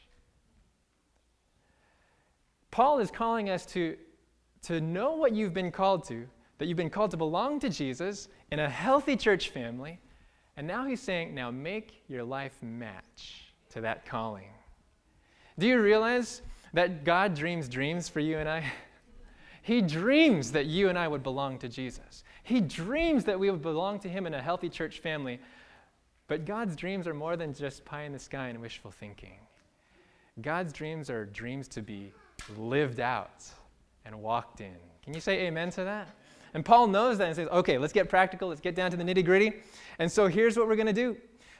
Paul 2.71 2.99
is 2.99 3.09
calling 3.09 3.49
us 3.49 3.65
to, 3.67 3.95
to 4.63 4.81
know 4.81 5.15
what 5.15 5.33
you've 5.33 5.53
been 5.53 5.71
called 5.71 6.05
to, 6.09 6.27
that 6.57 6.65
you've 6.65 6.77
been 6.77 6.89
called 6.89 7.11
to 7.11 7.17
belong 7.17 7.59
to 7.61 7.69
Jesus 7.69 8.27
in 8.51 8.59
a 8.59 8.69
healthy 8.69 9.15
church 9.15 9.49
family. 9.49 9.99
And 10.57 10.67
now 10.67 10.85
he's 10.85 11.01
saying, 11.01 11.33
now 11.33 11.49
make 11.49 12.03
your 12.07 12.23
life 12.23 12.57
match 12.61 13.53
to 13.69 13.81
that 13.81 14.05
calling. 14.05 14.49
Do 15.57 15.67
you 15.67 15.81
realize 15.81 16.41
that 16.73 17.03
God 17.03 17.33
dreams 17.33 17.69
dreams 17.69 18.09
for 18.09 18.19
you 18.19 18.37
and 18.37 18.49
I? 18.49 18.63
He 19.63 19.81
dreams 19.81 20.53
that 20.53 20.67
you 20.67 20.87
and 20.87 20.97
I 20.97 21.09
would 21.09 21.23
belong 21.23 21.57
to 21.59 21.67
Jesus. 21.67 22.23
He 22.47 22.61
dreams 22.61 23.25
that 23.25 23.37
we 23.37 23.51
would 23.51 23.61
belong 23.61 23.99
to 23.99 24.07
Him 24.07 24.25
in 24.25 24.33
a 24.33 24.41
healthy 24.41 24.69
church 24.69 24.99
family. 24.99 25.41
But 26.27 26.45
God's 26.45 26.77
dreams 26.77 27.05
are 27.05 27.13
more 27.13 27.35
than 27.35 27.53
just 27.53 27.83
pie 27.83 28.03
in 28.03 28.13
the 28.13 28.19
sky 28.19 28.47
and 28.47 28.61
wishful 28.61 28.89
thinking. 28.89 29.35
God's 30.41 30.71
dreams 30.71 31.09
are 31.09 31.25
dreams 31.25 31.67
to 31.69 31.81
be 31.81 32.13
lived 32.57 33.01
out 33.01 33.43
and 34.05 34.15
walked 34.21 34.61
in. 34.61 34.77
Can 35.03 35.13
you 35.13 35.19
say 35.19 35.45
amen 35.47 35.71
to 35.71 35.83
that? 35.83 36.07
And 36.53 36.63
Paul 36.63 36.87
knows 36.87 37.17
that 37.17 37.27
and 37.27 37.35
says, 37.35 37.49
okay, 37.49 37.77
let's 37.77 37.91
get 37.91 38.07
practical, 38.07 38.47
let's 38.47 38.61
get 38.61 38.75
down 38.75 38.91
to 38.91 38.97
the 38.97 39.03
nitty 39.03 39.25
gritty. 39.25 39.51
And 39.99 40.09
so 40.09 40.27
here's 40.27 40.55
what 40.55 40.69
we're 40.69 40.77
going 40.77 40.87
to 40.87 40.93
do. 40.93 41.17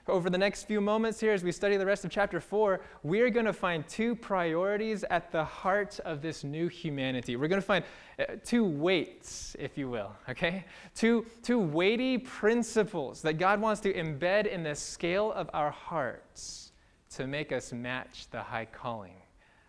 Over 0.10 0.30
the 0.30 0.38
next 0.38 0.64
few 0.64 0.82
moments 0.82 1.20
here 1.20 1.34
as 1.34 1.44
we 1.44 1.52
study 1.52 1.78
the 1.78 1.86
rest 1.86 2.06
of 2.06 2.12
chapter 2.12 2.40
4, 2.40 2.80
we 3.04 3.22
are 3.22 3.30
going 3.30 3.46
to 3.46 3.54
find 3.54 3.88
two 3.88 4.16
priorities 4.16 5.04
at 5.10 5.32
the 5.32 5.44
heart 5.44 6.00
of 6.06 6.22
this 6.22 6.44
new 6.44 6.68
humanity. 6.68 7.36
We're 7.36 7.48
going 7.48 7.62
to 7.62 7.66
find 7.68 7.86
uh, 8.20 8.36
two 8.44 8.66
weights, 8.66 9.56
if 9.60 9.78
you 9.78 9.90
will, 9.90 10.12
okay? 10.30 10.66
Two, 10.96 11.26
two 11.44 11.60
weighty 11.60 12.18
principles 12.18 13.22
that 13.22 13.34
God 13.34 13.62
wants 13.62 13.82
to 13.82 13.94
embed 13.94 14.48
in 14.48 14.64
the 14.64 14.76
scale 14.76 15.32
of 15.34 15.50
our 15.54 15.72
hearts 15.72 16.72
to 17.12 17.28
make 17.28 17.52
us 17.52 17.74
match 17.74 18.28
the 18.32 18.42
high 18.42 18.66
calling 18.66 19.16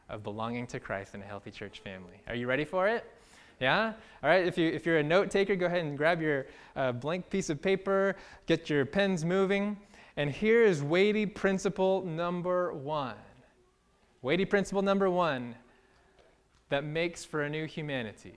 of 0.08 0.22
belonging 0.22 0.66
to 0.68 0.80
Christ 0.80 1.14
in 1.14 1.22
a 1.22 1.24
healthy 1.24 1.50
church 1.50 1.80
family. 1.80 2.20
Are 2.28 2.34
you 2.34 2.46
ready 2.46 2.64
for 2.64 2.88
it? 2.88 3.04
Yeah? 3.60 3.92
All 4.22 4.30
right, 4.30 4.46
if, 4.46 4.56
you, 4.56 4.68
if 4.68 4.86
you're 4.86 4.98
a 4.98 5.02
note 5.02 5.30
taker, 5.30 5.56
go 5.56 5.66
ahead 5.66 5.84
and 5.84 5.98
grab 5.98 6.22
your 6.22 6.46
uh, 6.76 6.92
blank 6.92 7.28
piece 7.28 7.50
of 7.50 7.60
paper, 7.60 8.16
get 8.46 8.70
your 8.70 8.86
pens 8.86 9.24
moving. 9.24 9.76
And 10.18 10.32
here 10.32 10.64
is 10.64 10.82
weighty 10.82 11.26
principle 11.26 12.04
number 12.04 12.72
one. 12.72 13.14
Weighty 14.20 14.44
principle 14.44 14.82
number 14.82 15.08
one 15.08 15.54
that 16.70 16.82
makes 16.84 17.24
for 17.24 17.42
a 17.42 17.48
new 17.48 17.64
humanity 17.64 18.34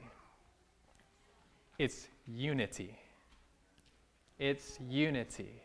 it's 1.80 2.08
unity. 2.28 2.96
It's 4.38 4.78
unity. 4.88 5.64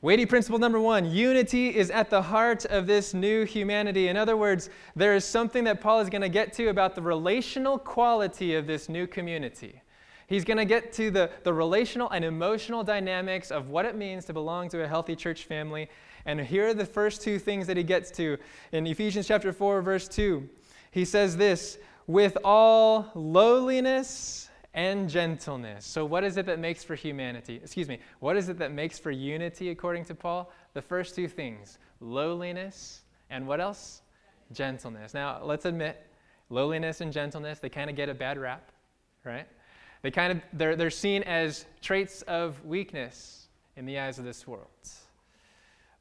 Weighty 0.00 0.24
principle 0.24 0.58
number 0.58 0.80
one 0.80 1.04
unity 1.04 1.76
is 1.76 1.90
at 1.90 2.08
the 2.08 2.22
heart 2.22 2.64
of 2.64 2.86
this 2.86 3.12
new 3.12 3.44
humanity. 3.44 4.08
In 4.08 4.16
other 4.16 4.38
words, 4.38 4.70
there 4.96 5.14
is 5.14 5.26
something 5.26 5.64
that 5.64 5.82
Paul 5.82 6.00
is 6.00 6.08
going 6.08 6.22
to 6.22 6.30
get 6.30 6.54
to 6.54 6.68
about 6.68 6.94
the 6.94 7.02
relational 7.02 7.78
quality 7.78 8.54
of 8.54 8.66
this 8.66 8.88
new 8.88 9.06
community. 9.06 9.82
He's 10.28 10.44
going 10.44 10.58
to 10.58 10.66
get 10.66 10.92
to 10.92 11.10
the, 11.10 11.30
the 11.42 11.52
relational 11.54 12.10
and 12.10 12.22
emotional 12.22 12.84
dynamics 12.84 13.50
of 13.50 13.70
what 13.70 13.86
it 13.86 13.96
means 13.96 14.26
to 14.26 14.34
belong 14.34 14.68
to 14.68 14.84
a 14.84 14.86
healthy 14.86 15.16
church 15.16 15.44
family. 15.44 15.88
And 16.26 16.38
here 16.38 16.68
are 16.68 16.74
the 16.74 16.84
first 16.84 17.22
two 17.22 17.38
things 17.38 17.66
that 17.66 17.78
he 17.78 17.82
gets 17.82 18.10
to. 18.12 18.36
In 18.72 18.86
Ephesians 18.86 19.26
chapter 19.26 19.54
4, 19.54 19.80
verse 19.80 20.06
2, 20.06 20.46
he 20.90 21.06
says 21.06 21.38
this 21.38 21.78
with 22.06 22.36
all 22.44 23.10
lowliness 23.14 24.50
and 24.74 25.08
gentleness. 25.08 25.86
So, 25.86 26.04
what 26.04 26.24
is 26.24 26.36
it 26.36 26.44
that 26.44 26.58
makes 26.58 26.84
for 26.84 26.94
humanity? 26.94 27.60
Excuse 27.62 27.88
me, 27.88 27.98
what 28.20 28.36
is 28.36 28.50
it 28.50 28.58
that 28.58 28.70
makes 28.70 28.98
for 28.98 29.10
unity 29.10 29.70
according 29.70 30.04
to 30.04 30.14
Paul? 30.14 30.52
The 30.74 30.82
first 30.82 31.14
two 31.14 31.26
things 31.26 31.78
lowliness 32.00 33.00
and 33.30 33.46
what 33.46 33.60
else? 33.60 34.02
Gentleness. 34.52 35.14
Now, 35.14 35.42
let's 35.42 35.64
admit, 35.64 36.06
lowliness 36.50 37.00
and 37.00 37.12
gentleness, 37.12 37.58
they 37.60 37.68
kind 37.70 37.88
of 37.88 37.96
get 37.96 38.08
a 38.08 38.14
bad 38.14 38.38
rap, 38.38 38.70
right? 39.24 39.46
They 40.02 40.10
kind 40.10 40.32
of 40.32 40.42
they're, 40.52 40.76
they're 40.76 40.90
seen 40.90 41.22
as 41.24 41.66
traits 41.80 42.22
of 42.22 42.64
weakness 42.64 43.48
in 43.76 43.86
the 43.86 43.98
eyes 43.98 44.18
of 44.18 44.24
this 44.24 44.46
world. 44.46 44.68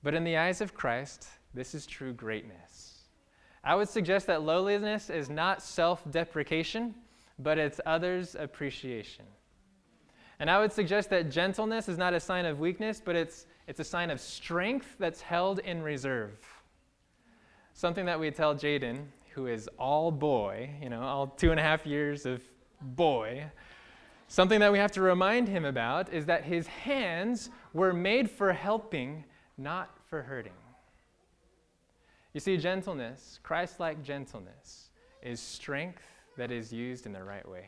But 0.04 0.14
in 0.14 0.24
the 0.24 0.38
eyes 0.38 0.62
of 0.62 0.74
Christ, 0.74 1.28
this 1.54 1.74
is 1.74 1.86
true 1.86 2.14
greatness. 2.14 3.02
I 3.64 3.76
would 3.76 3.90
suggest 3.90 4.28
that 4.28 4.44
lowliness 4.44 5.10
is 5.10 5.30
not 5.30 5.62
self-deprecation, 5.62 6.96
but 7.40 7.58
it's 7.58 7.82
others' 7.86 8.36
appreciation. 8.36 9.26
And 10.40 10.50
I 10.50 10.60
would 10.60 10.72
suggest 10.72 11.10
that 11.10 11.32
gentleness 11.32 11.90
is 11.90 11.98
not 11.98 12.14
a 12.14 12.20
sign 12.20 12.46
of 12.46 12.60
weakness, 12.60 13.02
but 13.04 13.16
it's, 13.16 13.48
it's 13.68 13.80
a 13.80 13.84
sign 13.84 14.12
of 14.12 14.22
strength 14.22 14.96
that's 15.00 15.20
held 15.20 15.60
in 15.60 15.82
reserve. 15.82 16.38
Something 17.74 18.06
that 18.06 18.20
we 18.20 18.30
tell 18.32 18.56
Jaden, 18.56 19.06
who 19.34 19.48
is 19.48 19.68
all 19.78 20.12
boy, 20.12 20.70
you 20.82 20.90
know, 20.90 21.02
all 21.02 21.28
two 21.28 21.52
and 21.52 21.60
a 21.60 21.64
half 21.64 21.86
years 21.86 22.26
of 22.26 22.42
boy, 22.82 23.46
Something 24.28 24.60
that 24.60 24.72
we 24.72 24.78
have 24.78 24.92
to 24.94 25.02
remind 25.02 25.48
him 25.48 25.64
about 25.64 26.12
is 26.12 26.26
that 26.26 26.44
his 26.44 26.68
hands 26.68 27.50
were 27.74 27.94
made 27.94 28.30
for 28.30 28.52
helping, 28.52 29.24
not 29.58 29.98
for 30.10 30.22
hurting. 30.22 30.52
You 32.34 32.42
see, 32.42 32.58
gentleness, 32.58 33.40
Christ 33.42 33.80
like 33.80 34.04
gentleness, 34.04 34.90
is 35.24 35.40
strength 35.40 36.04
that 36.38 36.52
is 36.52 36.72
used 36.72 37.06
in 37.06 37.14
the 37.14 37.24
right 37.24 37.48
way. 37.48 37.66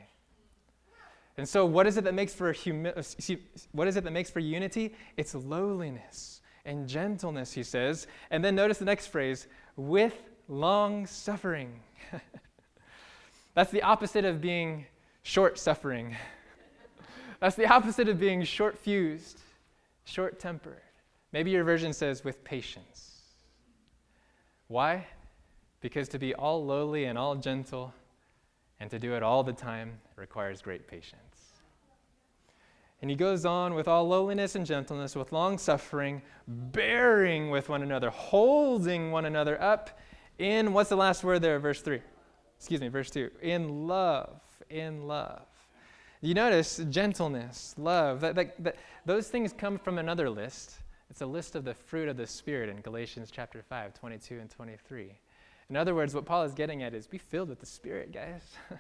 And 1.38 1.48
so, 1.48 1.66
what 1.66 1.88
is 1.88 1.98
it 1.98 2.04
that 2.04 2.14
makes 2.14 2.34
for 2.34 2.52
humi- 2.52 2.92
uh, 2.92 3.02
what 3.72 3.88
is 3.88 3.96
it 3.96 4.04
that 4.04 4.12
makes 4.12 4.30
for 4.30 4.42
unity? 4.42 4.94
It's 5.16 5.34
lowliness 5.34 6.42
and 6.66 6.88
gentleness, 6.88 7.54
he 7.54 7.64
says. 7.64 8.08
And 8.30 8.44
then 8.44 8.56
notice 8.56 8.78
the 8.78 8.86
next 8.86 9.08
phrase, 9.08 9.48
with 9.78 10.16
long 10.50 11.08
suffering. 11.08 11.80
That's 13.54 13.72
the 13.72 13.84
opposite 13.84 14.26
of 14.26 14.42
being 14.42 14.86
short 15.24 15.58
suffering. 15.58 16.16
That's 17.40 17.56
the 17.56 17.68
opposite 17.68 18.10
of 18.10 18.20
being 18.20 18.44
short 18.44 18.78
fused, 18.78 19.40
short 20.04 20.40
tempered. 20.40 20.82
Maybe 21.32 21.52
your 21.52 21.64
version 21.64 21.94
says 21.94 22.24
with 22.24 22.44
patience. 22.44 23.22
Why? 24.68 25.08
Because 25.82 26.10
to 26.10 26.20
be 26.20 26.36
all 26.36 26.66
lowly 26.66 27.06
and 27.06 27.18
all 27.18 27.36
gentle 27.36 27.94
and 28.80 28.90
to 28.92 29.00
do 29.00 29.14
it 29.14 29.24
all 29.24 29.44
the 29.44 29.54
time 29.54 30.00
requires 30.16 30.62
great 30.62 30.88
patience. 30.88 31.54
And 33.02 33.10
he 33.10 33.16
goes 33.16 33.46
on 33.46 33.76
with 33.76 33.88
all 33.88 34.08
lowliness 34.08 34.56
and 34.56 34.66
gentleness, 34.66 35.16
with 35.16 35.32
long 35.32 35.58
suffering, 35.58 36.22
bearing 36.48 37.50
with 37.50 37.70
one 37.70 37.82
another, 37.82 38.10
holding 38.10 39.12
one 39.12 39.26
another 39.26 39.62
up 39.62 39.98
in, 40.38 40.74
what's 40.74 40.90
the 40.90 40.98
last 40.98 41.24
word 41.24 41.42
there, 41.42 41.60
verse 41.60 41.82
3? 41.82 42.02
Excuse 42.58 42.82
me, 42.82 42.90
verse 42.90 43.10
2. 43.10 43.30
In 43.42 43.88
love, 43.88 44.42
in 44.70 45.08
love. 45.08 45.46
You 46.22 46.34
notice 46.34 46.82
gentleness, 46.90 47.76
love, 47.78 48.20
that, 48.20 48.36
that, 48.36 48.62
that, 48.62 48.76
those 49.06 49.30
things 49.30 49.54
come 49.58 49.78
from 49.78 49.98
another 49.98 50.30
list. 50.30 50.80
It's 51.10 51.22
a 51.22 51.26
list 51.26 51.56
of 51.56 51.64
the 51.64 51.74
fruit 51.74 52.10
of 52.10 52.18
the 52.18 52.28
Spirit 52.28 52.68
in 52.68 52.82
Galatians 52.82 53.32
chapter 53.32 53.64
5, 53.64 53.94
22 53.94 54.38
and 54.38 54.50
23. 54.50 55.18
In 55.70 55.78
other 55.78 55.96
words, 55.96 56.14
what 56.14 56.26
Paul 56.26 56.44
is 56.44 56.54
getting 56.54 56.84
at 56.84 56.94
is 56.94 57.08
be 57.08 57.18
filled 57.18 57.48
with 57.48 57.62
the 57.62 57.66
Spirit, 57.66 58.12
guys. 58.12 58.42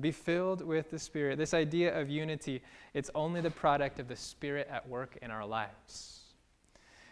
be 0.00 0.10
filled 0.10 0.60
with 0.60 0.90
the 0.90 0.98
Spirit. 0.98 1.38
This 1.38 1.54
idea 1.54 1.96
of 1.96 2.10
unity, 2.10 2.60
it's 2.94 3.10
only 3.14 3.40
the 3.40 3.50
product 3.50 4.00
of 4.00 4.08
the 4.08 4.16
Spirit 4.16 4.66
at 4.68 4.88
work 4.88 5.16
in 5.22 5.30
our 5.30 5.46
lives. 5.46 6.22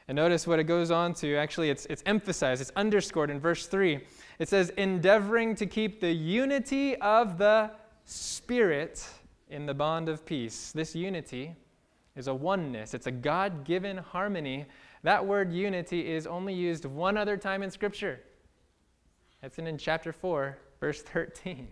And 0.08 0.16
notice 0.16 0.48
what 0.48 0.58
it 0.58 0.64
goes 0.64 0.90
on 0.90 1.14
to. 1.14 1.36
Actually, 1.36 1.70
it's, 1.70 1.86
it's 1.86 2.02
emphasized, 2.06 2.60
it's 2.60 2.72
underscored 2.74 3.30
in 3.30 3.38
verse 3.38 3.66
3. 3.68 4.00
It 4.40 4.48
says, 4.48 4.70
endeavoring 4.70 5.54
to 5.54 5.66
keep 5.66 6.00
the 6.00 6.10
unity 6.10 6.96
of 6.96 7.38
the 7.38 7.70
Spirit 8.04 9.06
in 9.50 9.66
the 9.66 9.74
bond 9.74 10.08
of 10.08 10.24
peace. 10.24 10.72
This 10.72 10.94
unity 10.94 11.54
is 12.16 12.28
a 12.28 12.34
oneness, 12.34 12.94
it's 12.94 13.06
a 13.06 13.12
God 13.12 13.64
given 13.64 13.96
harmony. 13.96 14.66
That 15.02 15.26
word 15.26 15.52
unity 15.52 16.12
is 16.12 16.26
only 16.26 16.54
used 16.54 16.84
one 16.84 17.16
other 17.16 17.36
time 17.36 17.62
in 17.62 17.70
Scripture. 17.70 18.20
It's 19.42 19.58
in, 19.58 19.66
in 19.66 19.78
chapter 19.78 20.12
4, 20.12 20.58
verse 20.78 21.02
13. 21.02 21.68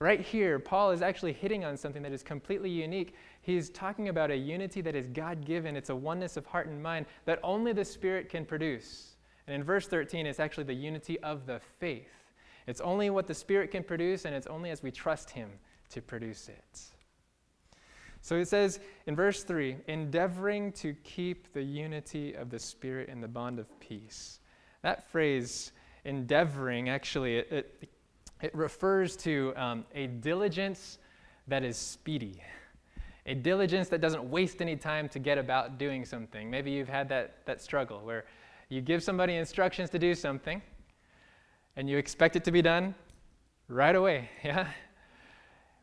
Right 0.00 0.20
here, 0.20 0.58
Paul 0.58 0.90
is 0.90 1.00
actually 1.00 1.32
hitting 1.32 1.64
on 1.64 1.76
something 1.76 2.02
that 2.02 2.10
is 2.10 2.24
completely 2.24 2.70
unique. 2.70 3.14
He's 3.42 3.70
talking 3.70 4.08
about 4.08 4.32
a 4.32 4.36
unity 4.36 4.80
that 4.80 4.96
is 4.96 5.06
God 5.06 5.44
given. 5.44 5.76
It's 5.76 5.90
a 5.90 5.94
oneness 5.94 6.36
of 6.36 6.44
heart 6.44 6.66
and 6.66 6.82
mind 6.82 7.06
that 7.24 7.38
only 7.44 7.72
the 7.72 7.84
Spirit 7.84 8.28
can 8.28 8.44
produce. 8.44 9.14
And 9.46 9.54
in 9.54 9.62
verse 9.62 9.86
13, 9.86 10.26
it's 10.26 10.40
actually 10.40 10.64
the 10.64 10.74
unity 10.74 11.20
of 11.20 11.46
the 11.46 11.60
faith. 11.78 12.10
It's 12.66 12.80
only 12.80 13.10
what 13.10 13.28
the 13.28 13.34
Spirit 13.34 13.70
can 13.70 13.84
produce, 13.84 14.24
and 14.24 14.34
it's 14.34 14.48
only 14.48 14.70
as 14.70 14.82
we 14.82 14.90
trust 14.90 15.30
Him 15.30 15.50
to 15.92 16.02
produce 16.02 16.48
it. 16.48 16.80
So 18.20 18.36
it 18.36 18.46
says 18.46 18.78
in 19.06 19.16
verse 19.16 19.42
3 19.42 19.76
endeavoring 19.88 20.72
to 20.72 20.94
keep 21.02 21.52
the 21.52 21.62
unity 21.62 22.34
of 22.34 22.50
the 22.50 22.58
Spirit 22.58 23.08
in 23.08 23.20
the 23.20 23.28
bond 23.28 23.58
of 23.58 23.68
peace. 23.80 24.38
That 24.82 25.10
phrase, 25.10 25.72
endeavoring, 26.04 26.88
actually, 26.88 27.38
it, 27.38 27.48
it, 27.50 27.88
it 28.40 28.54
refers 28.54 29.16
to 29.18 29.52
um, 29.56 29.84
a 29.94 30.06
diligence 30.06 30.98
that 31.48 31.64
is 31.64 31.76
speedy, 31.76 32.40
a 33.26 33.34
diligence 33.34 33.88
that 33.88 34.00
doesn't 34.00 34.24
waste 34.24 34.62
any 34.62 34.76
time 34.76 35.08
to 35.10 35.18
get 35.18 35.38
about 35.38 35.78
doing 35.78 36.04
something. 36.04 36.48
Maybe 36.48 36.70
you've 36.70 36.88
had 36.88 37.08
that, 37.08 37.44
that 37.46 37.60
struggle 37.60 38.00
where 38.04 38.24
you 38.68 38.80
give 38.80 39.02
somebody 39.02 39.36
instructions 39.36 39.90
to 39.90 39.98
do 39.98 40.14
something 40.14 40.62
and 41.76 41.90
you 41.90 41.98
expect 41.98 42.36
it 42.36 42.44
to 42.44 42.52
be 42.52 42.62
done 42.62 42.94
right 43.68 43.94
away, 43.94 44.28
yeah? 44.44 44.68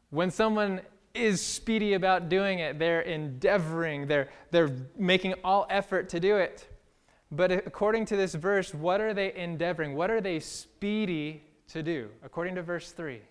When 0.09 0.31
someone 0.31 0.81
is 1.13 1.41
speedy 1.41 1.93
about 1.93 2.29
doing 2.29 2.59
it, 2.59 2.79
they're 2.79 3.01
endeavoring, 3.01 4.07
they're, 4.07 4.29
they're 4.51 4.75
making 4.97 5.35
all 5.43 5.67
effort 5.69 6.09
to 6.09 6.19
do 6.19 6.37
it. 6.37 6.67
But 7.31 7.51
according 7.51 8.05
to 8.07 8.15
this 8.15 8.33
verse, 8.33 8.73
what 8.73 9.01
are 9.01 9.13
they 9.13 9.33
endeavoring? 9.35 9.95
What 9.95 10.09
are 10.09 10.21
they 10.21 10.39
speedy 10.39 11.43
to 11.69 11.83
do? 11.83 12.09
According 12.23 12.55
to 12.55 12.63
verse 12.63 12.91
3, 12.91 13.21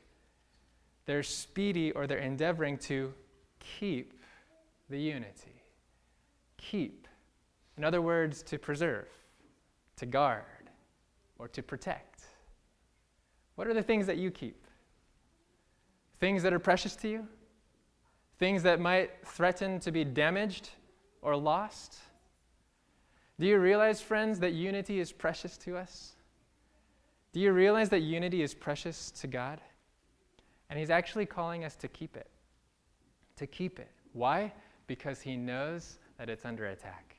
they're 1.06 1.23
speedy 1.23 1.90
or 1.92 2.06
they're 2.06 2.18
endeavoring 2.18 2.78
to 2.78 3.12
keep 3.58 4.14
the 4.88 4.99
unity. 4.99 5.62
Keep. 6.58 7.08
In 7.76 7.85
other 7.85 8.02
words, 8.02 8.42
to 8.42 8.58
preserve, 8.58 9.08
to 9.97 10.06
guard, 10.06 10.44
or 11.38 11.49
to 11.49 11.62
protect. 11.62 12.25
What 13.56 13.66
are 13.66 13.75
the 13.75 13.82
things 13.82 14.06
that 14.06 14.18
you 14.18 14.30
keep? 14.30 14.68
Things 16.21 16.43
that 16.43 16.53
are 16.53 16.59
precious 16.59 16.97
to 16.97 17.09
you? 17.09 17.29
Things 18.39 18.63
that 18.63 18.81
might 18.81 19.11
threaten 19.27 19.81
to 19.81 19.93
be 19.93 20.05
damaged 20.05 20.71
or 21.23 21.37
lost? 21.37 21.99
Do 23.39 23.47
you 23.47 23.59
realize, 23.59 24.01
friends, 24.01 24.41
that 24.41 24.53
unity 24.53 24.99
is 24.99 25.13
precious 25.13 25.57
to 25.59 25.77
us? 25.77 26.15
Do 27.33 27.41
you 27.41 27.53
realize 27.53 27.89
that 27.91 28.01
unity 28.01 28.43
is 28.43 28.55
precious 28.55 29.11
to 29.13 29.27
God? 29.27 29.61
And 30.71 30.79
He's 30.79 30.91
actually 30.91 31.27
calling 31.27 31.65
us 31.65 31.77
to 31.77 31.89
keep 31.89 32.17
it. 32.17 32.29
To 33.37 33.47
keep 33.47 33.79
it. 33.79 33.91
Why? 34.13 34.53
Because 34.87 35.21
He 35.21 35.37
knows 35.37 35.99
that 36.19 36.29
it's 36.29 36.45
under 36.45 36.67
attack. 36.67 37.18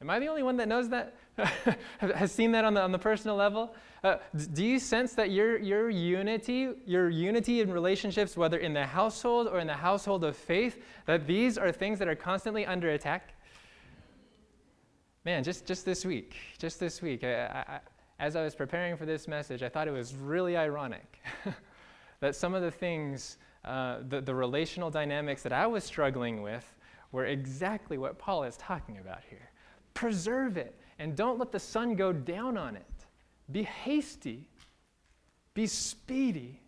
Am 0.00 0.10
I 0.10 0.18
the 0.18 0.26
only 0.26 0.42
one 0.42 0.58
that 0.58 0.68
knows 0.68 0.90
that? 0.90 1.14
Has 1.98 2.30
seen 2.30 2.52
that 2.52 2.64
on 2.64 2.74
the, 2.74 2.82
on 2.82 2.92
the 2.92 2.98
personal 2.98 3.36
level? 3.36 3.74
Uh, 4.04 4.16
do 4.52 4.64
you 4.64 4.78
sense 4.78 5.14
that 5.14 5.30
your, 5.30 5.58
your 5.58 5.88
unity, 5.88 6.68
your 6.84 7.08
unity 7.08 7.60
in 7.60 7.72
relationships, 7.72 8.36
whether 8.36 8.58
in 8.58 8.74
the 8.74 8.84
household 8.84 9.48
or 9.48 9.58
in 9.58 9.66
the 9.66 9.74
household 9.74 10.22
of 10.22 10.36
faith, 10.36 10.82
that 11.06 11.26
these 11.26 11.56
are 11.56 11.72
things 11.72 11.98
that 11.98 12.08
are 12.08 12.14
constantly 12.14 12.66
under 12.66 12.90
attack? 12.90 13.34
Man, 15.24 15.42
just, 15.42 15.66
just 15.66 15.84
this 15.84 16.04
week, 16.04 16.36
just 16.58 16.78
this 16.78 17.00
week, 17.00 17.24
I, 17.24 17.64
I, 17.66 17.80
as 18.18 18.36
I 18.36 18.42
was 18.42 18.54
preparing 18.54 18.96
for 18.96 19.06
this 19.06 19.26
message, 19.26 19.62
I 19.62 19.68
thought 19.68 19.88
it 19.88 19.92
was 19.92 20.14
really 20.14 20.56
ironic 20.56 21.20
that 22.20 22.36
some 22.36 22.54
of 22.54 22.62
the 22.62 22.70
things, 22.70 23.38
uh, 23.64 23.98
the, 24.08 24.20
the 24.20 24.34
relational 24.34 24.90
dynamics 24.90 25.42
that 25.42 25.52
I 25.52 25.66
was 25.66 25.84
struggling 25.84 26.42
with, 26.42 26.64
were 27.12 27.26
exactly 27.26 27.98
what 27.98 28.18
Paul 28.18 28.44
is 28.44 28.56
talking 28.56 28.98
about 28.98 29.20
here. 29.28 29.50
Preserve 29.96 30.58
it, 30.58 30.78
and 30.98 31.16
don't 31.16 31.38
let 31.38 31.52
the 31.52 31.58
sun 31.58 31.96
go 31.96 32.12
down 32.12 32.58
on 32.58 32.76
it. 32.76 32.84
Be 33.50 33.62
hasty, 33.62 34.50
be 35.54 35.66
speedy 35.66 36.60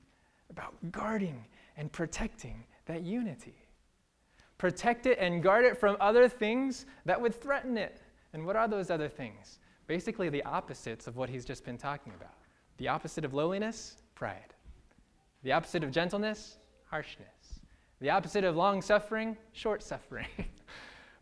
about 0.49 0.75
guarding 0.91 1.45
and 1.77 1.93
protecting 1.93 2.65
that 2.87 3.03
unity. 3.03 3.67
Protect 4.57 5.05
it 5.05 5.19
and 5.21 5.43
guard 5.43 5.67
it 5.67 5.77
from 5.77 5.99
other 6.01 6.27
things 6.27 6.87
that 7.05 7.21
would 7.21 7.35
threaten 7.35 7.77
it. 7.77 8.01
And 8.33 8.47
what 8.47 8.57
are 8.57 8.67
those 8.67 8.89
other 8.89 9.11
things? 9.11 9.59
Basically, 9.87 10.31
the 10.31 10.43
opposites 10.45 11.07
of 11.07 11.19
what 11.19 11.29
he's 11.29 11.45
just 11.45 11.67
been 11.67 11.77
talking 11.77 12.15
about. 12.17 12.35
The 12.79 12.89
opposite 12.89 13.27
of 13.27 13.35
lowliness, 13.35 13.99
pride. 14.15 14.55
The 15.43 15.53
opposite 15.53 15.85
of 15.85 15.91
gentleness, 15.91 16.57
harshness. 16.87 17.61
The 18.01 18.09
opposite 18.09 18.45
of 18.45 18.57
long 18.57 18.81
suffering, 18.81 19.37
short 19.53 19.83
suffering. 19.83 20.29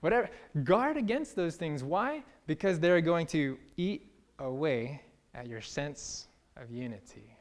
Whatever. 0.06 0.30
Guard 0.62 0.96
against 0.96 1.34
those 1.34 1.56
things. 1.56 1.82
Why? 1.82 2.22
Because 2.46 2.78
they're 2.78 3.00
going 3.00 3.26
to 3.26 3.58
eat 3.76 4.08
away 4.38 5.02
at 5.34 5.48
your 5.48 5.60
sense 5.60 6.28
of 6.56 6.70
unity. 6.70 7.36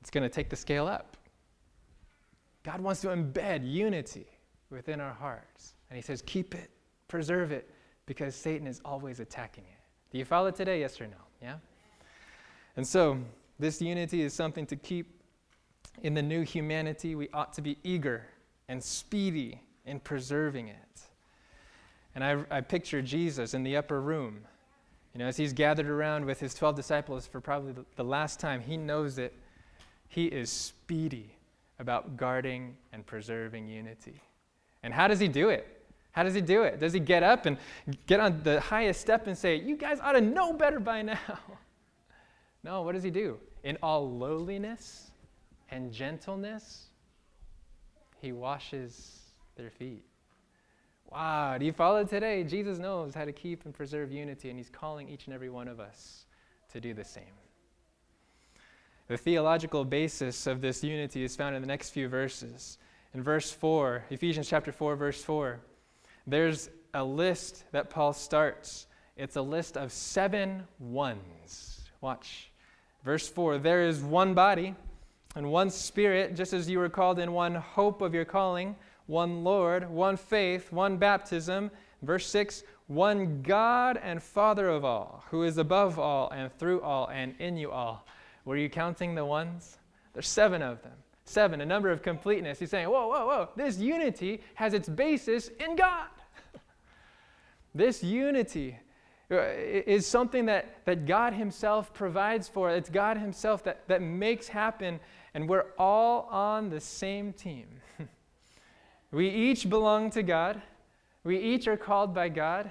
It's 0.00 0.08
going 0.08 0.22
to 0.22 0.30
take 0.30 0.48
the 0.48 0.56
scale 0.56 0.86
up. 0.86 1.18
God 2.62 2.80
wants 2.80 3.02
to 3.02 3.08
embed 3.08 3.70
unity 3.70 4.24
within 4.70 5.02
our 5.02 5.12
hearts. 5.12 5.74
And 5.90 5.98
He 5.98 6.02
says, 6.02 6.22
keep 6.22 6.54
it, 6.54 6.70
preserve 7.06 7.52
it, 7.52 7.68
because 8.06 8.34
Satan 8.34 8.66
is 8.66 8.80
always 8.86 9.20
attacking 9.20 9.64
it. 9.64 9.82
Do 10.10 10.16
you 10.16 10.24
follow 10.24 10.50
today? 10.50 10.80
Yes 10.80 10.98
or 10.98 11.08
no? 11.08 11.20
Yeah? 11.42 11.56
And 12.76 12.86
so, 12.86 13.18
this 13.58 13.82
unity 13.82 14.22
is 14.22 14.32
something 14.32 14.64
to 14.64 14.76
keep 14.76 15.20
in 16.00 16.14
the 16.14 16.22
new 16.22 16.40
humanity. 16.40 17.14
We 17.14 17.28
ought 17.34 17.52
to 17.52 17.60
be 17.60 17.76
eager 17.84 18.24
and 18.68 18.82
speedy 18.82 19.60
in 19.86 20.00
preserving 20.00 20.68
it. 20.68 20.76
And 22.14 22.24
I, 22.24 22.44
I 22.50 22.60
picture 22.60 23.00
Jesus 23.00 23.54
in 23.54 23.62
the 23.62 23.76
upper 23.76 24.00
room 24.00 24.44
you 25.18 25.24
know, 25.24 25.26
as 25.26 25.36
he's 25.36 25.52
gathered 25.52 25.88
around 25.88 26.24
with 26.24 26.38
his 26.38 26.54
12 26.54 26.76
disciples 26.76 27.26
for 27.26 27.40
probably 27.40 27.74
the 27.96 28.04
last 28.04 28.38
time, 28.38 28.60
he 28.60 28.76
knows 28.76 29.16
that 29.16 29.32
he 30.08 30.26
is 30.26 30.50
speedy 30.50 31.34
about 31.80 32.16
guarding 32.16 32.76
and 32.92 33.04
preserving 33.04 33.68
unity. 33.68 34.22
And 34.84 34.92
how 34.94 35.08
does 35.08 35.18
he 35.18 35.26
do 35.26 35.48
it? 35.48 35.66
How 36.12 36.22
does 36.22 36.34
he 36.34 36.40
do 36.40 36.62
it? 36.62 36.80
Does 36.80 36.92
he 36.92 37.00
get 37.00 37.22
up 37.22 37.46
and 37.46 37.56
get 38.06 38.20
on 38.20 38.42
the 38.42 38.60
highest 38.60 39.00
step 39.00 39.26
and 39.26 39.36
say, 39.36 39.56
You 39.56 39.76
guys 39.76 39.98
ought 40.00 40.12
to 40.12 40.20
know 40.20 40.52
better 40.52 40.80
by 40.80 41.02
now? 41.02 41.18
No, 42.64 42.82
what 42.82 42.94
does 42.94 43.04
he 43.04 43.10
do? 43.10 43.38
In 43.62 43.78
all 43.84 44.10
lowliness 44.10 45.12
and 45.70 45.92
gentleness, 45.92 46.87
he 48.20 48.32
washes 48.32 49.20
their 49.56 49.70
feet. 49.70 50.04
Wow, 51.10 51.56
do 51.58 51.64
you 51.64 51.72
follow 51.72 52.04
today? 52.04 52.44
Jesus 52.44 52.78
knows 52.78 53.14
how 53.14 53.24
to 53.24 53.32
keep 53.32 53.64
and 53.64 53.72
preserve 53.72 54.12
unity, 54.12 54.50
and 54.50 54.58
he's 54.58 54.68
calling 54.68 55.08
each 55.08 55.26
and 55.26 55.34
every 55.34 55.48
one 55.48 55.68
of 55.68 55.80
us 55.80 56.26
to 56.72 56.80
do 56.80 56.92
the 56.92 57.04
same. 57.04 57.24
The 59.08 59.16
theological 59.16 59.86
basis 59.86 60.46
of 60.46 60.60
this 60.60 60.84
unity 60.84 61.24
is 61.24 61.34
found 61.34 61.56
in 61.56 61.62
the 61.62 61.68
next 61.68 61.90
few 61.90 62.08
verses. 62.08 62.76
In 63.14 63.22
verse 63.22 63.50
4, 63.50 64.04
Ephesians 64.10 64.48
chapter 64.48 64.70
4, 64.70 64.96
verse 64.96 65.24
4, 65.24 65.60
there's 66.26 66.68
a 66.92 67.02
list 67.02 67.64
that 67.72 67.88
Paul 67.88 68.12
starts. 68.12 68.86
It's 69.16 69.36
a 69.36 69.42
list 69.42 69.78
of 69.78 69.92
seven 69.92 70.64
ones. 70.78 71.80
Watch. 72.02 72.50
Verse 73.02 73.26
4 73.26 73.58
There 73.58 73.86
is 73.86 74.00
one 74.00 74.34
body 74.34 74.74
and 75.36 75.50
one 75.50 75.70
spirit, 75.70 76.34
just 76.34 76.52
as 76.52 76.68
you 76.68 76.78
were 76.78 76.88
called 76.88 77.18
in 77.18 77.32
one 77.32 77.54
hope 77.54 78.02
of 78.02 78.14
your 78.14 78.24
calling 78.24 78.76
one 79.08 79.42
Lord, 79.42 79.88
one 79.90 80.16
faith, 80.16 80.70
one 80.70 80.98
baptism. 80.98 81.70
Verse 82.02 82.26
6 82.28 82.62
one 82.86 83.42
God 83.42 83.98
and 84.02 84.22
Father 84.22 84.66
of 84.68 84.82
all, 84.82 85.22
who 85.30 85.42
is 85.42 85.58
above 85.58 85.98
all 85.98 86.30
and 86.30 86.50
through 86.58 86.80
all 86.80 87.06
and 87.08 87.34
in 87.38 87.58
you 87.58 87.70
all. 87.70 88.06
Were 88.46 88.56
you 88.56 88.70
counting 88.70 89.14
the 89.14 89.26
ones? 89.26 89.76
There's 90.14 90.26
seven 90.26 90.62
of 90.62 90.82
them. 90.82 90.94
Seven, 91.26 91.60
a 91.60 91.66
number 91.66 91.90
of 91.90 92.02
completeness. 92.02 92.58
He's 92.58 92.70
saying, 92.70 92.88
whoa, 92.88 93.08
whoa, 93.08 93.26
whoa, 93.26 93.48
this 93.56 93.78
unity 93.78 94.40
has 94.54 94.72
its 94.72 94.88
basis 94.88 95.48
in 95.60 95.76
God. 95.76 96.08
this 97.74 98.02
unity 98.02 98.78
Uh, 99.30 99.52
is 99.56 100.06
something 100.06 100.46
that, 100.46 100.84
that 100.86 101.04
God 101.04 101.34
Himself 101.34 101.92
provides 101.92 102.48
for. 102.48 102.70
It's 102.70 102.88
God 102.88 103.18
Himself 103.18 103.62
that, 103.64 103.86
that 103.88 104.00
makes 104.00 104.48
happen, 104.48 105.00
and 105.34 105.48
we're 105.48 105.66
all 105.78 106.22
on 106.30 106.70
the 106.70 106.80
same 106.80 107.32
team. 107.32 107.66
We 109.10 109.28
each 109.30 109.68
belong 109.68 110.10
to 110.10 110.22
God. 110.22 110.60
We 111.24 111.38
each 111.38 111.66
are 111.66 111.76
called 111.76 112.14
by 112.14 112.28
God. 112.28 112.70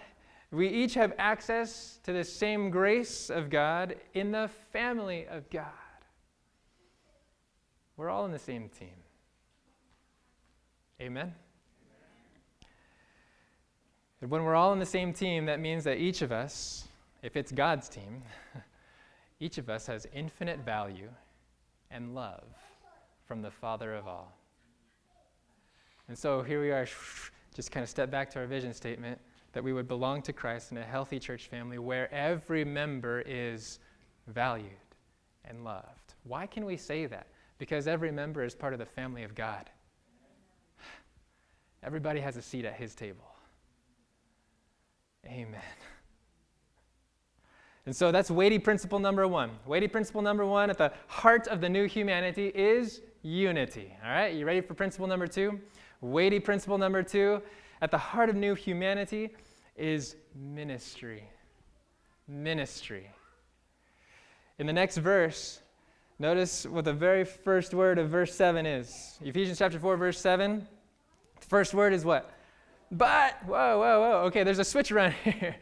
We 0.52 0.70
each 0.70 0.93
have 0.93 1.13
access 1.17 2.00
to 2.04 2.13
the 2.13 2.24
same 2.24 2.70
grace 2.70 3.30
of 3.30 3.50
God 3.50 3.96
in 4.13 4.32
the 4.32 4.50
family 4.72 5.28
of 5.28 5.50
God. 5.50 5.65
We're 7.98 8.10
all 8.10 8.26
in 8.26 8.32
the 8.32 8.39
same 8.39 8.70
team. 8.70 8.93
Amen? 11.02 11.34
And 14.21 14.32
when 14.32 14.43
we're 14.43 14.56
all 14.56 14.73
in 14.73 14.80
the 14.80 14.86
same 14.86 15.13
team, 15.13 15.45
that 15.45 15.60
means 15.60 15.84
that 15.84 15.97
each 15.97 16.21
of 16.21 16.32
us, 16.32 16.88
if 17.21 17.36
it's 17.36 17.51
God's 17.51 17.88
team, 17.88 18.23
each 19.39 19.58
of 19.58 19.69
us 19.69 19.86
has 19.88 20.08
infinite 20.13 20.60
value 20.60 21.10
and 21.91 22.15
love 22.15 22.43
from 23.25 23.41
the 23.41 23.51
Father 23.51 23.93
of 23.93 24.08
all. 24.08 24.34
And 26.08 26.17
so 26.17 26.41
here 26.41 26.62
we 26.62 26.71
are, 26.71 26.88
just 27.53 27.71
kind 27.71 27.84
of 27.84 27.89
step 27.89 28.10
back 28.10 28.30
to 28.32 28.39
our 28.39 28.47
vision 28.47 28.73
statement 28.73 29.19
that 29.53 29.63
we 29.63 29.73
would 29.73 29.88
belong 29.88 30.21
to 30.23 30.34
Christ 30.34 30.71
in 30.71 30.77
a 30.77 30.84
healthy 30.84 31.19
church 31.19 31.47
family 31.47 31.77
where 31.77 32.13
every 32.13 32.63
member 32.65 33.21
is 33.21 33.80
valued 34.27 34.71
and 35.45 35.63
loved. 35.63 36.13
Why 36.23 36.45
can 36.45 36.65
we 36.65 36.77
say 36.77 37.06
that? 37.06 37.27
Because 37.58 37.88
every 37.88 38.12
member 38.12 38.43
is 38.43 38.53
part 38.53 38.73
of 38.73 38.80
the 38.80 38.86
family 38.86 39.23
of 39.23 39.36
God. 39.36 39.69
Everybody 41.84 42.19
has 42.19 42.38
a 42.38 42.41
seat 42.41 42.65
at 42.65 42.73
his 42.73 42.93
table. 42.95 43.25
Amen. 45.28 45.62
And 47.86 47.96
so 47.96 48.12
that's 48.12 48.30
weighty 48.30 48.60
principle 48.60 49.00
number 49.00 49.28
one. 49.28 49.52
Weighty 49.66 49.88
principle 49.88 50.22
number 50.22 50.46
one 50.46 50.70
at 50.70 50.78
the 50.78 50.92
heart 51.08 51.48
of 51.48 51.62
the 51.62 51.70
new 51.70 51.86
humanity 51.86 52.48
is 52.54 53.02
unity. 53.22 53.94
All 54.04 54.12
right, 54.12 54.34
you 54.34 54.46
ready 54.46 54.62
for 54.62 54.74
principle 54.74 55.08
number 55.08 55.28
two? 55.28 55.60
Weighty 56.02 56.40
principle 56.40 56.78
number 56.78 57.02
two 57.02 57.42
at 57.82 57.92
the 57.92 57.98
heart 57.98 58.30
of 58.30 58.36
new 58.36 58.56
humanity 58.56 59.30
is 59.76 60.16
ministry. 60.36 61.24
Ministry. 62.28 63.10
In 64.60 64.68
the 64.68 64.74
next 64.74 64.98
verse, 64.98 65.62
notice 66.20 66.66
what 66.66 66.84
the 66.84 66.94
very 66.94 67.24
first 67.24 67.74
word 67.74 68.00
of 68.00 68.10
verse 68.10 68.34
7 68.34 68.66
is. 68.66 69.18
Ephesians 69.22 69.60
chapter 69.60 69.80
4, 69.80 69.98
verse 69.98 70.20
7. 70.20 70.68
The 71.40 71.46
first 71.46 71.74
word 71.74 71.94
is 71.94 72.04
what? 72.04 72.37
But, 72.91 73.43
whoa, 73.45 73.80
whoa, 73.80 74.00
whoa. 74.00 74.17
Okay, 74.28 74.43
there's 74.43 74.60
a 74.60 74.63
switch 74.63 74.91
around 74.91 75.12
here. 75.23 75.56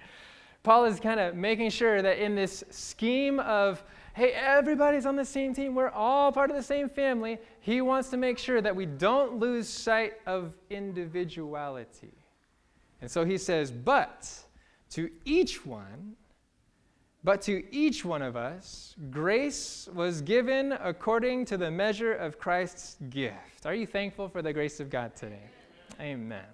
Paul 0.64 0.86
is 0.86 1.00
kind 1.00 1.20
of 1.20 1.36
making 1.36 1.70
sure 1.70 2.02
that 2.02 2.18
in 2.18 2.36
this 2.36 2.64
scheme 2.72 3.40
of 3.40 3.84
hey, 4.16 4.32
everybody's 4.32 5.06
on 5.06 5.18
the 5.18 5.26
same 5.26 5.54
team. 5.54 5.76
We're 5.76 5.90
all 5.90 6.32
part 6.32 6.50
of 6.50 6.56
the 6.56 6.64
same 6.64 6.88
family. 6.88 7.38
He 7.60 7.82
wants 7.82 8.10
to 8.12 8.18
make 8.18 8.38
sure 8.38 8.62
that 8.62 8.74
we 8.74 8.86
don't 8.86 9.40
lose 9.40 9.68
sight 9.68 10.14
of 10.26 10.54
individuality. 10.70 12.14
And 13.02 13.12
so 13.12 13.26
he 13.26 13.38
says, 13.38 13.72
but 13.72 14.32
to 14.92 15.12
each 15.26 15.66
one, 15.66 16.16
but 17.26 17.42
to 17.42 17.64
each 17.76 18.06
one 18.06 18.22
of 18.22 18.38
us, 18.38 18.96
grace 19.12 19.90
was 19.94 20.22
given 20.22 20.72
according 20.74 21.44
to 21.46 21.58
the 21.58 21.70
measure 21.70 22.14
of 22.14 22.40
Christ's 22.40 22.96
gift. 23.10 23.66
Are 23.66 23.76
you 23.76 23.86
thankful 23.86 24.30
for 24.30 24.42
the 24.42 24.54
grace 24.54 24.80
of 24.80 24.90
God 24.90 25.14
today? 25.16 25.50
Amen. 26.00 26.46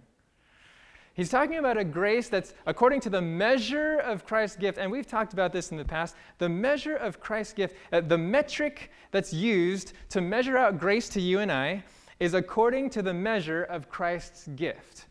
He's 1.22 1.30
talking 1.30 1.58
about 1.58 1.78
a 1.78 1.84
grace 1.84 2.30
that's 2.30 2.56
according 2.66 3.00
to 3.02 3.10
the 3.12 3.22
measure 3.22 4.00
of 4.00 4.26
Christ's 4.26 4.58
gift. 4.58 4.80
And 4.80 4.92
we've 4.92 5.06
talked 5.06 5.34
about 5.34 5.54
this 5.54 5.70
in 5.70 5.78
the 5.78 5.86
past. 5.86 6.16
The 6.40 6.50
measure 6.50 6.96
of 6.96 7.20
Christ's 7.20 7.54
gift, 7.54 7.76
uh, 7.94 8.02
the 8.02 8.18
metric 8.18 8.90
that's 9.12 9.32
used 9.32 9.94
to 10.10 10.20
measure 10.20 10.58
out 10.58 10.80
grace 10.80 11.10
to 11.10 11.22
you 11.22 11.38
and 11.38 11.52
I, 11.52 11.84
is 12.20 12.34
according 12.34 12.90
to 12.90 13.04
the 13.04 13.14
measure 13.14 13.66
of 13.66 13.88
Christ's 13.88 14.48
gift. 14.56 15.06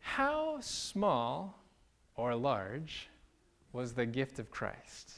How 0.00 0.60
small 0.60 1.58
or 2.14 2.34
large 2.34 3.08
was 3.72 3.94
the 3.94 4.04
gift 4.04 4.38
of 4.38 4.50
Christ? 4.50 5.14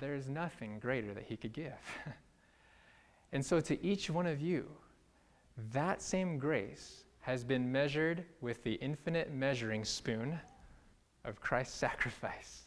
There 0.00 0.14
is 0.14 0.28
nothing 0.28 0.78
greater 0.80 1.14
that 1.14 1.24
he 1.24 1.38
could 1.38 1.54
give. 1.54 1.80
and 3.32 3.42
so, 3.42 3.58
to 3.58 3.82
each 3.82 4.10
one 4.10 4.26
of 4.26 4.42
you, 4.42 4.68
that 5.72 6.02
same 6.02 6.36
grace 6.36 7.04
has 7.22 7.42
been 7.44 7.70
measured 7.70 8.24
with 8.40 8.62
the 8.64 8.74
infinite 8.74 9.32
measuring 9.32 9.84
spoon 9.84 10.38
of 11.24 11.40
Christ's 11.40 11.74
sacrifice. 11.78 12.62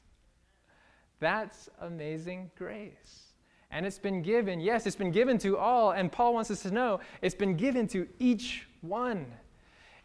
That's 1.19 1.69
amazing 1.81 2.51
grace. 2.57 3.33
And 3.71 3.85
it's 3.85 3.99
been 3.99 4.21
given, 4.21 4.59
yes, 4.59 4.87
it's 4.87 4.95
been 4.95 5.11
given 5.11 5.37
to 5.39 5.57
all. 5.57 5.91
And 5.91 6.11
Paul 6.11 6.33
wants 6.33 6.51
us 6.51 6.61
to 6.63 6.71
know 6.71 6.99
it's 7.21 7.35
been 7.35 7.55
given 7.55 7.87
to 7.89 8.07
each 8.19 8.67
one. 8.81 9.25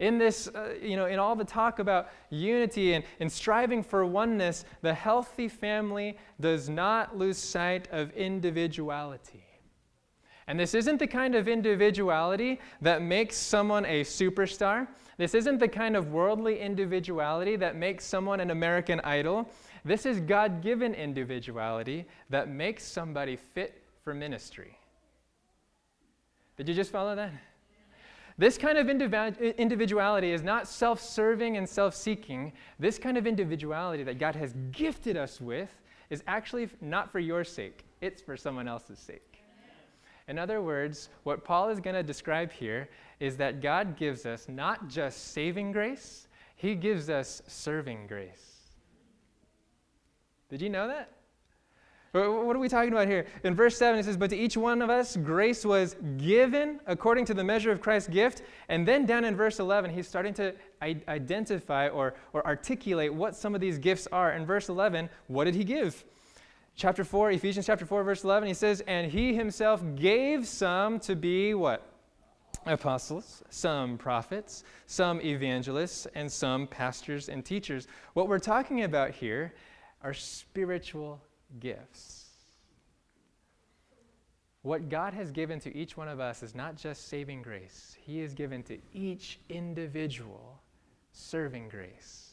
In 0.00 0.18
this, 0.18 0.48
uh, 0.48 0.74
you 0.82 0.96
know, 0.96 1.06
in 1.06 1.18
all 1.18 1.36
the 1.36 1.44
talk 1.44 1.78
about 1.78 2.08
unity 2.30 2.94
and, 2.94 3.04
and 3.20 3.30
striving 3.30 3.82
for 3.82 4.04
oneness, 4.06 4.64
the 4.80 4.94
healthy 4.94 5.46
family 5.46 6.18
does 6.40 6.68
not 6.68 7.16
lose 7.16 7.36
sight 7.36 7.86
of 7.92 8.10
individuality. 8.12 9.44
And 10.50 10.58
this 10.58 10.74
isn't 10.74 10.98
the 10.98 11.06
kind 11.06 11.36
of 11.36 11.46
individuality 11.46 12.58
that 12.80 13.02
makes 13.02 13.36
someone 13.36 13.86
a 13.86 14.00
superstar. 14.00 14.88
This 15.16 15.32
isn't 15.36 15.58
the 15.58 15.68
kind 15.68 15.94
of 15.94 16.10
worldly 16.10 16.58
individuality 16.58 17.54
that 17.54 17.76
makes 17.76 18.04
someone 18.04 18.40
an 18.40 18.50
American 18.50 19.00
idol. 19.04 19.48
This 19.84 20.06
is 20.06 20.18
God 20.18 20.60
given 20.60 20.92
individuality 20.92 22.04
that 22.30 22.48
makes 22.48 22.82
somebody 22.82 23.36
fit 23.36 23.84
for 24.02 24.12
ministry. 24.12 24.76
Did 26.56 26.68
you 26.68 26.74
just 26.74 26.90
follow 26.90 27.14
that? 27.14 27.30
This 28.36 28.58
kind 28.58 28.76
of 28.76 28.88
individuality 28.88 30.32
is 30.32 30.42
not 30.42 30.66
self 30.66 31.00
serving 31.00 31.58
and 31.58 31.68
self 31.68 31.94
seeking. 31.94 32.52
This 32.80 32.98
kind 32.98 33.16
of 33.16 33.24
individuality 33.24 34.02
that 34.02 34.18
God 34.18 34.34
has 34.34 34.56
gifted 34.72 35.16
us 35.16 35.40
with 35.40 35.70
is 36.10 36.24
actually 36.26 36.68
not 36.80 37.12
for 37.12 37.20
your 37.20 37.44
sake, 37.44 37.84
it's 38.00 38.20
for 38.20 38.36
someone 38.36 38.66
else's 38.66 38.98
sake. 38.98 39.29
In 40.28 40.38
other 40.38 40.62
words, 40.62 41.08
what 41.24 41.44
Paul 41.44 41.70
is 41.70 41.80
going 41.80 41.96
to 41.96 42.02
describe 42.02 42.52
here 42.52 42.88
is 43.18 43.36
that 43.36 43.60
God 43.60 43.96
gives 43.96 44.26
us 44.26 44.48
not 44.48 44.88
just 44.88 45.32
saving 45.32 45.72
grace, 45.72 46.28
He 46.56 46.74
gives 46.74 47.10
us 47.10 47.42
serving 47.46 48.06
grace. 48.06 48.60
Did 50.48 50.62
you 50.62 50.68
know 50.68 50.88
that? 50.88 51.10
What 52.12 52.56
are 52.56 52.58
we 52.58 52.68
talking 52.68 52.92
about 52.92 53.06
here? 53.06 53.26
In 53.44 53.54
verse 53.54 53.76
7, 53.76 54.00
it 54.00 54.04
says, 54.04 54.16
But 54.16 54.30
to 54.30 54.36
each 54.36 54.56
one 54.56 54.82
of 54.82 54.90
us, 54.90 55.16
grace 55.16 55.64
was 55.64 55.94
given 56.16 56.80
according 56.88 57.24
to 57.26 57.34
the 57.34 57.44
measure 57.44 57.70
of 57.70 57.80
Christ's 57.80 58.08
gift. 58.08 58.42
And 58.68 58.86
then 58.86 59.06
down 59.06 59.24
in 59.24 59.36
verse 59.36 59.60
11, 59.60 59.92
he's 59.92 60.08
starting 60.08 60.34
to 60.34 60.52
identify 60.82 61.86
or, 61.86 62.14
or 62.32 62.44
articulate 62.44 63.14
what 63.14 63.36
some 63.36 63.54
of 63.54 63.60
these 63.60 63.78
gifts 63.78 64.08
are. 64.10 64.32
In 64.32 64.44
verse 64.44 64.68
11, 64.68 65.08
what 65.28 65.44
did 65.44 65.54
he 65.54 65.62
give? 65.62 66.04
Chapter 66.76 67.04
4, 67.04 67.32
Ephesians 67.32 67.66
chapter 67.66 67.86
4, 67.86 68.04
verse 68.04 68.24
11, 68.24 68.48
he 68.48 68.54
says, 68.54 68.82
And 68.86 69.10
he 69.10 69.34
himself 69.34 69.82
gave 69.96 70.46
some 70.46 70.98
to 71.00 71.16
be 71.16 71.54
what? 71.54 71.86
Apostles, 72.66 73.42
some 73.48 73.96
prophets, 73.96 74.64
some 74.86 75.20
evangelists, 75.22 76.06
and 76.14 76.30
some 76.30 76.66
pastors 76.66 77.28
and 77.28 77.44
teachers. 77.44 77.86
What 78.14 78.28
we're 78.28 78.38
talking 78.38 78.84
about 78.84 79.10
here 79.12 79.54
are 80.02 80.12
spiritual 80.12 81.22
gifts. 81.58 82.26
What 84.62 84.90
God 84.90 85.14
has 85.14 85.30
given 85.30 85.58
to 85.60 85.74
each 85.74 85.96
one 85.96 86.08
of 86.08 86.20
us 86.20 86.42
is 86.42 86.54
not 86.54 86.76
just 86.76 87.08
saving 87.08 87.42
grace, 87.42 87.96
He 87.98 88.18
has 88.20 88.34
given 88.34 88.62
to 88.64 88.78
each 88.92 89.40
individual 89.48 90.60
serving 91.12 91.68
grace. 91.70 92.29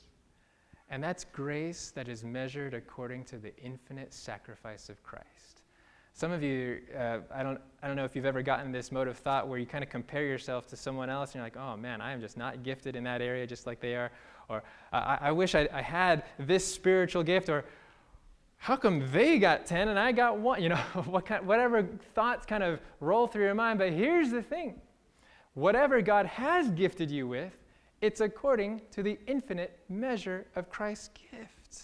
And 0.89 1.03
that's 1.03 1.25
grace 1.25 1.91
that 1.95 2.07
is 2.07 2.23
measured 2.23 2.73
according 2.73 3.25
to 3.25 3.37
the 3.37 3.55
infinite 3.57 4.13
sacrifice 4.13 4.89
of 4.89 5.03
Christ. 5.03 5.61
Some 6.13 6.31
of 6.31 6.41
you, 6.41 6.79
uh, 6.97 7.19
I, 7.31 7.43
don't, 7.43 7.59
I 7.83 7.87
don't 7.87 7.95
know 7.95 8.05
if 8.05 8.15
you've 8.15 8.25
ever 8.25 8.41
gotten 8.41 8.71
this 8.71 8.91
mode 8.91 9.07
of 9.07 9.17
thought 9.17 9.47
where 9.47 9.59
you 9.59 9.67
kind 9.67 9.83
of 9.83 9.89
compare 9.89 10.23
yourself 10.23 10.65
to 10.67 10.75
someone 10.75 11.11
else 11.11 11.29
and 11.29 11.35
you're 11.35 11.43
like, 11.43 11.57
oh 11.57 11.77
man, 11.77 12.01
I 12.01 12.11
am 12.11 12.21
just 12.21 12.37
not 12.37 12.63
gifted 12.63 12.95
in 12.95 13.03
that 13.03 13.21
area 13.21 13.45
just 13.45 13.67
like 13.67 13.79
they 13.79 13.95
are. 13.95 14.11
Or 14.49 14.63
I, 14.91 15.17
I 15.21 15.31
wish 15.31 15.53
I, 15.53 15.69
I 15.71 15.81
had 15.81 16.23
this 16.39 16.65
spiritual 16.65 17.21
gift. 17.21 17.49
Or 17.49 17.65
how 18.57 18.75
come 18.77 19.11
they 19.11 19.37
got 19.37 19.67
10 19.67 19.89
and 19.89 19.99
I 19.99 20.11
got 20.11 20.39
one? 20.39 20.61
You 20.63 20.69
know, 20.69 20.75
what 21.05 21.25
kind, 21.25 21.45
whatever 21.45 21.83
thoughts 22.15 22.45
kind 22.45 22.63
of 22.63 22.79
roll 22.99 23.27
through 23.27 23.43
your 23.43 23.53
mind. 23.53 23.77
But 23.77 23.91
here's 23.91 24.31
the 24.31 24.41
thing 24.41 24.81
whatever 25.53 26.01
God 26.01 26.25
has 26.25 26.69
gifted 26.71 27.11
you 27.11 27.27
with, 27.27 27.55
it's 28.01 28.21
according 28.21 28.81
to 28.91 29.03
the 29.03 29.17
infinite 29.27 29.79
measure 29.89 30.45
of 30.55 30.69
Christ's 30.69 31.09
gift. 31.31 31.83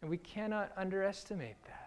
And 0.00 0.10
we 0.10 0.18
cannot 0.18 0.70
underestimate 0.76 1.56
that. 1.64 1.84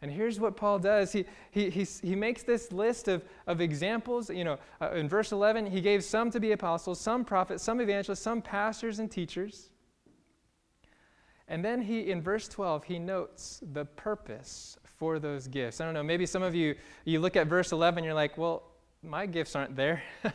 And 0.00 0.12
here's 0.12 0.38
what 0.38 0.56
Paul 0.56 0.78
does. 0.78 1.10
He, 1.10 1.24
he, 1.50 1.70
he, 1.70 1.82
he 1.82 2.14
makes 2.14 2.44
this 2.44 2.70
list 2.70 3.08
of, 3.08 3.24
of 3.48 3.60
examples. 3.60 4.30
You 4.30 4.44
know, 4.44 4.58
uh, 4.80 4.92
in 4.92 5.08
verse 5.08 5.32
11, 5.32 5.66
he 5.66 5.80
gave 5.80 6.04
some 6.04 6.30
to 6.30 6.38
be 6.38 6.52
apostles, 6.52 7.00
some 7.00 7.24
prophets, 7.24 7.64
some 7.64 7.80
evangelists, 7.80 8.20
some 8.20 8.40
pastors 8.40 9.00
and 9.00 9.10
teachers. 9.10 9.70
And 11.48 11.64
then 11.64 11.82
he, 11.82 12.10
in 12.12 12.22
verse 12.22 12.46
12, 12.46 12.84
he 12.84 12.98
notes 13.00 13.60
the 13.72 13.86
purpose 13.86 14.76
for 14.84 15.18
those 15.18 15.48
gifts. 15.48 15.80
I 15.80 15.84
don't 15.84 15.94
know, 15.94 16.02
maybe 16.02 16.26
some 16.26 16.42
of 16.42 16.54
you, 16.54 16.76
you 17.04 17.18
look 17.18 17.36
at 17.36 17.48
verse 17.48 17.72
11, 17.72 18.04
you're 18.04 18.14
like, 18.14 18.38
well, 18.38 18.62
my 19.02 19.26
gifts 19.26 19.56
aren't 19.56 19.74
there. 19.74 20.02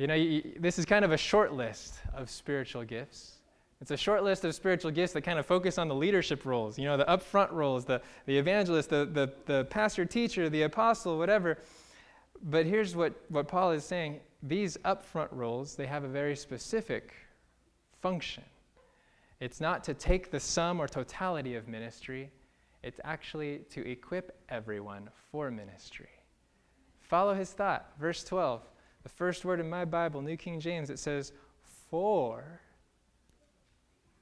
You 0.00 0.06
know, 0.06 0.14
you, 0.14 0.52
this 0.58 0.78
is 0.78 0.86
kind 0.86 1.04
of 1.04 1.12
a 1.12 1.16
short 1.18 1.52
list 1.52 1.96
of 2.14 2.30
spiritual 2.30 2.84
gifts. 2.84 3.32
It's 3.82 3.90
a 3.90 3.98
short 3.98 4.24
list 4.24 4.46
of 4.46 4.54
spiritual 4.54 4.90
gifts 4.92 5.12
that 5.12 5.20
kind 5.20 5.38
of 5.38 5.44
focus 5.44 5.76
on 5.76 5.88
the 5.88 5.94
leadership 5.94 6.46
roles, 6.46 6.78
you 6.78 6.86
know, 6.86 6.96
the 6.96 7.04
upfront 7.04 7.52
roles, 7.52 7.84
the, 7.84 8.00
the 8.24 8.38
evangelist, 8.38 8.88
the, 8.88 9.04
the, 9.04 9.30
the 9.44 9.64
pastor, 9.66 10.06
teacher, 10.06 10.48
the 10.48 10.62
apostle, 10.62 11.18
whatever. 11.18 11.58
But 12.44 12.64
here's 12.64 12.96
what, 12.96 13.12
what 13.28 13.46
Paul 13.46 13.72
is 13.72 13.84
saying 13.84 14.20
these 14.42 14.78
upfront 14.86 15.28
roles, 15.32 15.76
they 15.76 15.84
have 15.84 16.04
a 16.04 16.08
very 16.08 16.34
specific 16.34 17.12
function. 18.00 18.44
It's 19.38 19.60
not 19.60 19.84
to 19.84 19.92
take 19.92 20.30
the 20.30 20.40
sum 20.40 20.80
or 20.80 20.88
totality 20.88 21.56
of 21.56 21.68
ministry, 21.68 22.30
it's 22.82 23.00
actually 23.04 23.58
to 23.72 23.86
equip 23.86 24.34
everyone 24.48 25.10
for 25.30 25.50
ministry. 25.50 26.08
Follow 27.02 27.34
his 27.34 27.50
thought. 27.50 27.92
Verse 28.00 28.24
12. 28.24 28.62
The 29.02 29.08
first 29.08 29.44
word 29.44 29.60
in 29.60 29.68
my 29.68 29.84
Bible, 29.84 30.20
New 30.20 30.36
King 30.36 30.60
James, 30.60 30.90
it 30.90 30.98
says, 30.98 31.32
for, 31.90 32.60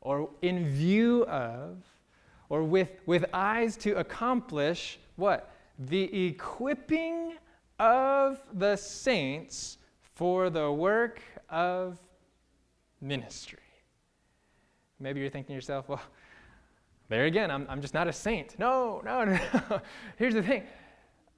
or 0.01 0.31
in 0.43 0.69
view 0.69 1.25
of, 1.27 1.79
or 2.49 2.63
with, 2.63 2.91
with 3.07 3.25
eyes 3.33 3.77
to 3.79 3.99
accomplish 3.99 4.99
what? 5.17 5.51
The 5.79 6.27
equipping 6.27 7.35
of 7.79 8.41
the 8.53 8.77
saints 8.77 9.79
for 10.15 10.51
the 10.51 10.71
work 10.71 11.21
of 11.49 11.99
ministry. 13.01 13.59
Maybe 15.01 15.21
you're 15.21 15.31
thinking 15.31 15.49
to 15.49 15.55
yourself, 15.55 15.89
well, 15.89 16.01
there 17.09 17.25
again, 17.25 17.51
I'm, 17.51 17.67
I'm 17.69 17.81
just 17.81 17.95
not 17.95 18.09
a 18.09 18.13
saint. 18.13 18.59
No, 18.59 19.01
no, 19.05 19.25
no. 19.25 19.81
Here's 20.17 20.35
the 20.35 20.43
thing 20.43 20.65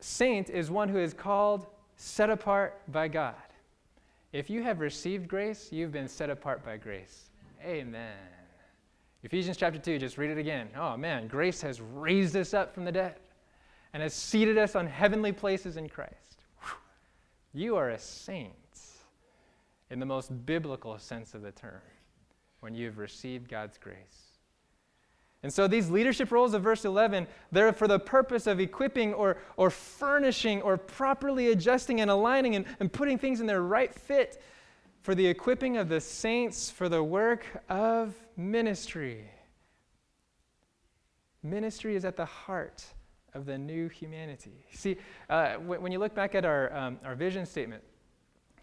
saint 0.00 0.48
is 0.48 0.70
one 0.70 0.88
who 0.88 0.98
is 0.98 1.12
called 1.12 1.66
set 2.00 2.30
apart 2.30 2.80
by 2.88 3.08
God. 3.08 3.34
If 4.32 4.48
you 4.48 4.62
have 4.62 4.80
received 4.80 5.28
grace, 5.28 5.68
you've 5.70 5.92
been 5.92 6.08
set 6.08 6.30
apart 6.30 6.64
by 6.64 6.78
grace. 6.78 7.28
Amen. 7.62 8.16
Ephesians 9.22 9.58
chapter 9.58 9.78
2, 9.78 9.98
just 9.98 10.16
read 10.16 10.30
it 10.30 10.38
again. 10.38 10.68
Oh 10.74 10.96
man, 10.96 11.26
grace 11.26 11.60
has 11.60 11.80
raised 11.80 12.36
us 12.36 12.54
up 12.54 12.74
from 12.74 12.86
the 12.86 12.92
dead 12.92 13.16
and 13.92 14.02
has 14.02 14.14
seated 14.14 14.56
us 14.56 14.74
on 14.76 14.86
heavenly 14.86 15.32
places 15.32 15.76
in 15.76 15.90
Christ. 15.90 16.46
You 17.52 17.76
are 17.76 17.90
a 17.90 17.98
saint 17.98 18.54
in 19.90 20.00
the 20.00 20.06
most 20.06 20.46
biblical 20.46 20.98
sense 20.98 21.34
of 21.34 21.42
the 21.42 21.52
term 21.52 21.82
when 22.60 22.74
you 22.74 22.86
have 22.86 22.96
received 22.96 23.50
God's 23.50 23.76
grace. 23.76 24.29
And 25.42 25.52
so 25.52 25.66
these 25.66 25.90
leadership 25.90 26.30
roles 26.30 26.52
of 26.52 26.62
verse 26.62 26.84
11, 26.84 27.26
they're 27.50 27.72
for 27.72 27.88
the 27.88 27.98
purpose 27.98 28.46
of 28.46 28.60
equipping 28.60 29.14
or, 29.14 29.38
or 29.56 29.70
furnishing 29.70 30.60
or 30.60 30.76
properly 30.76 31.50
adjusting 31.50 32.00
and 32.02 32.10
aligning 32.10 32.56
and, 32.56 32.66
and 32.78 32.92
putting 32.92 33.16
things 33.16 33.40
in 33.40 33.46
their 33.46 33.62
right 33.62 33.94
fit 33.94 34.42
for 35.00 35.14
the 35.14 35.26
equipping 35.26 35.78
of 35.78 35.88
the 35.88 36.00
saints 36.00 36.70
for 36.70 36.90
the 36.90 37.02
work 37.02 37.46
of 37.70 38.14
ministry. 38.36 39.30
Ministry 41.42 41.96
is 41.96 42.04
at 42.04 42.16
the 42.16 42.26
heart 42.26 42.84
of 43.32 43.46
the 43.46 43.56
new 43.56 43.88
humanity. 43.88 44.66
See, 44.72 44.98
uh, 45.30 45.54
when, 45.54 45.90
you 45.90 45.98
look 45.98 46.14
back 46.14 46.34
at 46.34 46.44
our, 46.44 46.74
um, 46.76 46.98
our 47.02 47.14
vision 47.14 47.46
statement, 47.46 47.82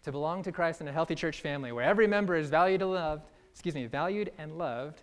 to 0.04 0.12
belong 0.12 0.44
to 0.44 0.52
Christ 0.52 0.80
in 0.80 0.86
a 0.86 0.92
healthy 0.92 1.16
church 1.16 1.40
family 1.40 1.72
where 1.72 1.84
every 1.84 2.06
member 2.06 2.36
is 2.36 2.48
valued 2.48 2.82
and 2.82 2.92
loved, 2.92 3.24
excuse 3.50 3.74
me, 3.74 3.86
valued 3.86 4.30
and 4.38 4.56
loved, 4.56 5.02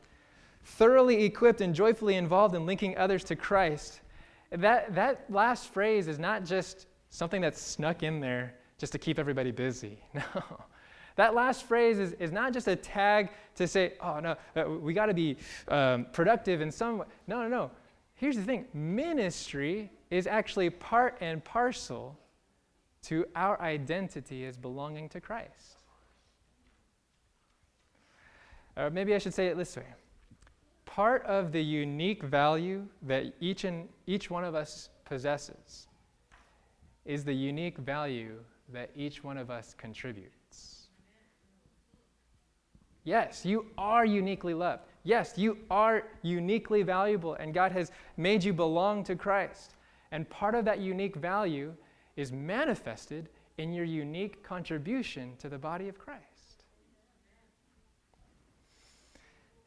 thoroughly 0.66 1.24
equipped 1.24 1.62
and 1.62 1.74
joyfully 1.74 2.16
involved 2.16 2.56
in 2.56 2.66
linking 2.66 2.98
others 2.98 3.24
to 3.26 3.36
Christ, 3.36 4.02
that, 4.52 4.94
that 4.96 5.26
last 5.30 5.72
phrase 5.72 6.08
is 6.08 6.20
not 6.20 6.44
just 6.44 6.88
something 7.10 7.42
that's 7.42 7.62
snuck 7.62 8.04
in 8.04 8.20
there 8.20 8.56
just 8.78 8.92
to 8.92 9.00
keep 9.00 9.20
everybody 9.20 9.52
busy. 9.52 10.00
No. 10.14 10.58
That 11.18 11.34
last 11.34 11.64
phrase 11.64 11.98
is, 11.98 12.12
is 12.14 12.34
not 12.34 12.52
just 12.52 12.68
a 12.68 12.76
tag 12.76 13.30
to 13.56 13.70
say, 13.70 13.94
oh, 14.02 14.20
no, 14.20 14.36
uh, 14.58 14.70
we 14.70 14.94
got 14.94 15.06
to 15.06 15.14
be 15.14 15.38
um, 15.70 16.08
productive 16.12 16.60
in 16.60 16.70
some 16.70 16.98
way. 16.98 17.06
No, 17.26 17.42
no, 17.42 17.48
no. 17.48 17.72
Here's 18.16 18.36
the 18.36 18.44
thing 18.44 18.66
ministry 18.74 19.90
is 20.10 20.28
actually 20.28 20.70
part 20.70 21.18
and 21.22 21.42
parcel 21.42 22.20
to 23.04 23.26
our 23.34 23.62
identity 23.62 24.46
as 24.46 24.58
belonging 24.58 25.08
to 25.08 25.22
Christ. 25.22 25.78
Or 28.76 28.90
maybe 28.90 29.16
I 29.16 29.18
should 29.18 29.34
say 29.34 29.48
it 29.48 29.56
this 29.56 29.78
way 29.78 29.86
part 30.96 31.26
of 31.26 31.52
the 31.52 31.62
unique 31.62 32.24
value 32.24 32.88
that 33.02 33.26
each, 33.42 33.66
and, 33.66 33.90
each 34.08 34.32
one 34.32 34.46
of 34.46 34.56
us 34.56 34.88
possesses 35.04 35.88
is 37.04 37.26
the 37.26 37.34
unique 37.34 37.78
value 37.80 38.40
that 38.72 38.90
each 38.96 39.22
one 39.22 39.38
of 39.38 39.52
us 39.52 39.76
contributes. 39.78 40.88
Yes, 43.04 43.46
you 43.46 43.66
are 43.78 44.06
uniquely 44.06 44.54
loved. 44.54 44.84
Yes, 45.04 45.34
you 45.36 45.58
are 45.70 46.04
uniquely 46.22 46.82
valuable, 46.82 47.34
and 47.34 47.54
God 47.54 47.74
has 47.74 47.92
made 48.16 48.42
you 48.42 48.54
belong 48.54 49.04
to 49.04 49.18
Christ. 49.18 49.76
And 50.14 50.30
part 50.30 50.56
of 50.56 50.64
that 50.64 50.80
unique 50.80 51.18
value 51.18 51.74
is 52.16 52.32
manifested 52.32 53.28
in 53.58 53.74
your 53.74 53.84
unique 53.84 54.44
contribution 54.44 55.34
to 55.40 55.50
the 55.50 55.58
body 55.58 55.90
of 55.90 56.00
Christ. 56.00 56.55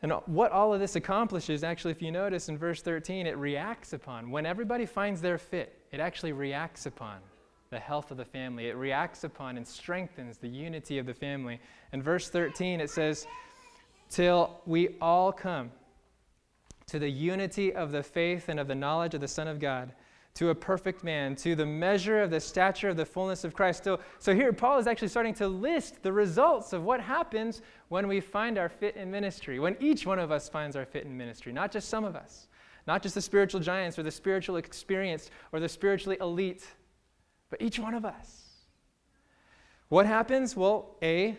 And 0.00 0.12
what 0.26 0.52
all 0.52 0.72
of 0.72 0.80
this 0.80 0.94
accomplishes, 0.94 1.64
actually, 1.64 1.90
if 1.90 2.00
you 2.00 2.12
notice 2.12 2.48
in 2.48 2.56
verse 2.56 2.82
13, 2.82 3.26
it 3.26 3.36
reacts 3.36 3.92
upon. 3.92 4.30
When 4.30 4.46
everybody 4.46 4.86
finds 4.86 5.20
their 5.20 5.38
fit, 5.38 5.80
it 5.90 5.98
actually 5.98 6.32
reacts 6.32 6.86
upon 6.86 7.18
the 7.70 7.80
health 7.80 8.10
of 8.10 8.16
the 8.16 8.24
family. 8.24 8.68
It 8.68 8.76
reacts 8.76 9.24
upon 9.24 9.56
and 9.56 9.66
strengthens 9.66 10.38
the 10.38 10.48
unity 10.48 10.98
of 10.98 11.06
the 11.06 11.14
family. 11.14 11.60
In 11.92 12.02
verse 12.02 12.30
13, 12.30 12.80
it 12.80 12.90
says, 12.90 13.26
Till 14.08 14.60
we 14.66 14.96
all 15.00 15.32
come 15.32 15.72
to 16.86 16.98
the 16.98 17.10
unity 17.10 17.74
of 17.74 17.90
the 17.90 18.02
faith 18.02 18.48
and 18.48 18.60
of 18.60 18.68
the 18.68 18.74
knowledge 18.74 19.14
of 19.14 19.20
the 19.20 19.28
Son 19.28 19.48
of 19.48 19.58
God 19.58 19.92
to 20.34 20.50
a 20.50 20.54
perfect 20.54 21.02
man, 21.02 21.34
to 21.34 21.54
the 21.56 21.66
measure 21.66 22.22
of 22.22 22.30
the 22.30 22.38
stature 22.38 22.88
of 22.88 22.96
the 22.96 23.04
fullness 23.04 23.42
of 23.42 23.54
Christ. 23.54 23.82
So, 23.82 23.98
so 24.18 24.34
here, 24.34 24.52
Paul 24.52 24.78
is 24.78 24.86
actually 24.86 25.08
starting 25.08 25.34
to 25.34 25.48
list 25.48 26.02
the 26.02 26.12
results 26.12 26.72
of 26.72 26.84
what 26.84 27.00
happens 27.00 27.60
when 27.88 28.06
we 28.06 28.20
find 28.20 28.56
our 28.56 28.68
fit 28.68 28.96
in 28.96 29.10
ministry, 29.10 29.58
when 29.58 29.76
each 29.80 30.06
one 30.06 30.18
of 30.18 30.30
us 30.30 30.48
finds 30.48 30.76
our 30.76 30.84
fit 30.84 31.04
in 31.04 31.16
ministry, 31.16 31.52
not 31.52 31.72
just 31.72 31.88
some 31.88 32.04
of 32.04 32.14
us, 32.14 32.46
not 32.86 33.02
just 33.02 33.16
the 33.16 33.20
spiritual 33.20 33.60
giants 33.60 33.98
or 33.98 34.04
the 34.04 34.10
spiritual 34.10 34.56
experienced 34.56 35.30
or 35.52 35.60
the 35.60 35.68
spiritually 35.68 36.16
elite, 36.20 36.64
but 37.50 37.60
each 37.60 37.78
one 37.78 37.94
of 37.94 38.04
us. 38.04 38.44
What 39.88 40.06
happens? 40.06 40.54
Well, 40.54 40.96
A, 41.02 41.36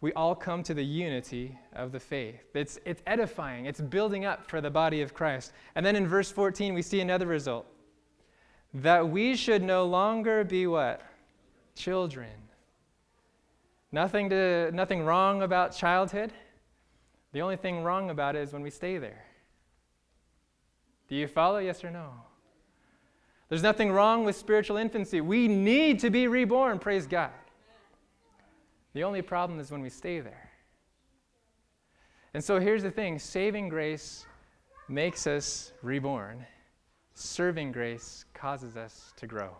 we 0.00 0.12
all 0.12 0.34
come 0.34 0.62
to 0.64 0.74
the 0.74 0.84
unity 0.84 1.56
of 1.72 1.90
the 1.90 2.00
faith. 2.00 2.44
It's, 2.54 2.78
it's 2.84 3.02
edifying, 3.06 3.66
it's 3.66 3.80
building 3.80 4.24
up 4.24 4.48
for 4.48 4.60
the 4.60 4.70
body 4.70 5.00
of 5.00 5.14
Christ. 5.14 5.52
And 5.74 5.86
then 5.86 5.96
in 5.96 6.06
verse 6.06 6.30
14, 6.30 6.74
we 6.74 6.82
see 6.82 7.00
another 7.00 7.26
result 7.26 7.66
that 8.82 9.08
we 9.08 9.34
should 9.36 9.62
no 9.62 9.86
longer 9.86 10.44
be 10.44 10.66
what? 10.66 11.00
Children. 11.74 12.28
Nothing, 13.90 14.28
to, 14.30 14.70
nothing 14.72 15.02
wrong 15.02 15.42
about 15.42 15.74
childhood. 15.74 16.32
The 17.32 17.40
only 17.40 17.56
thing 17.56 17.82
wrong 17.82 18.10
about 18.10 18.36
it 18.36 18.42
is 18.42 18.52
when 18.52 18.62
we 18.62 18.70
stay 18.70 18.98
there. 18.98 19.24
Do 21.08 21.14
you 21.14 21.26
follow? 21.26 21.58
Yes 21.58 21.84
or 21.84 21.90
no? 21.90 22.10
There's 23.48 23.62
nothing 23.62 23.92
wrong 23.92 24.24
with 24.24 24.36
spiritual 24.36 24.76
infancy. 24.76 25.20
We 25.20 25.48
need 25.48 26.00
to 26.00 26.10
be 26.10 26.26
reborn, 26.26 26.78
praise 26.78 27.06
God. 27.06 27.30
The 28.92 29.04
only 29.04 29.22
problem 29.22 29.60
is 29.60 29.70
when 29.70 29.80
we 29.80 29.88
stay 29.88 30.20
there. 30.20 30.50
And 32.34 32.42
so 32.44 32.58
here's 32.58 32.82
the 32.82 32.90
thing 32.90 33.18
saving 33.18 33.68
grace 33.70 34.26
makes 34.88 35.26
us 35.26 35.72
reborn 35.82 36.44
serving 37.18 37.72
grace 37.72 38.26
causes 38.34 38.76
us 38.76 39.12
to 39.16 39.26
grow. 39.26 39.50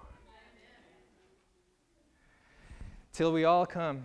Till 3.13 3.33
we 3.33 3.45
all 3.45 3.65
come 3.65 4.05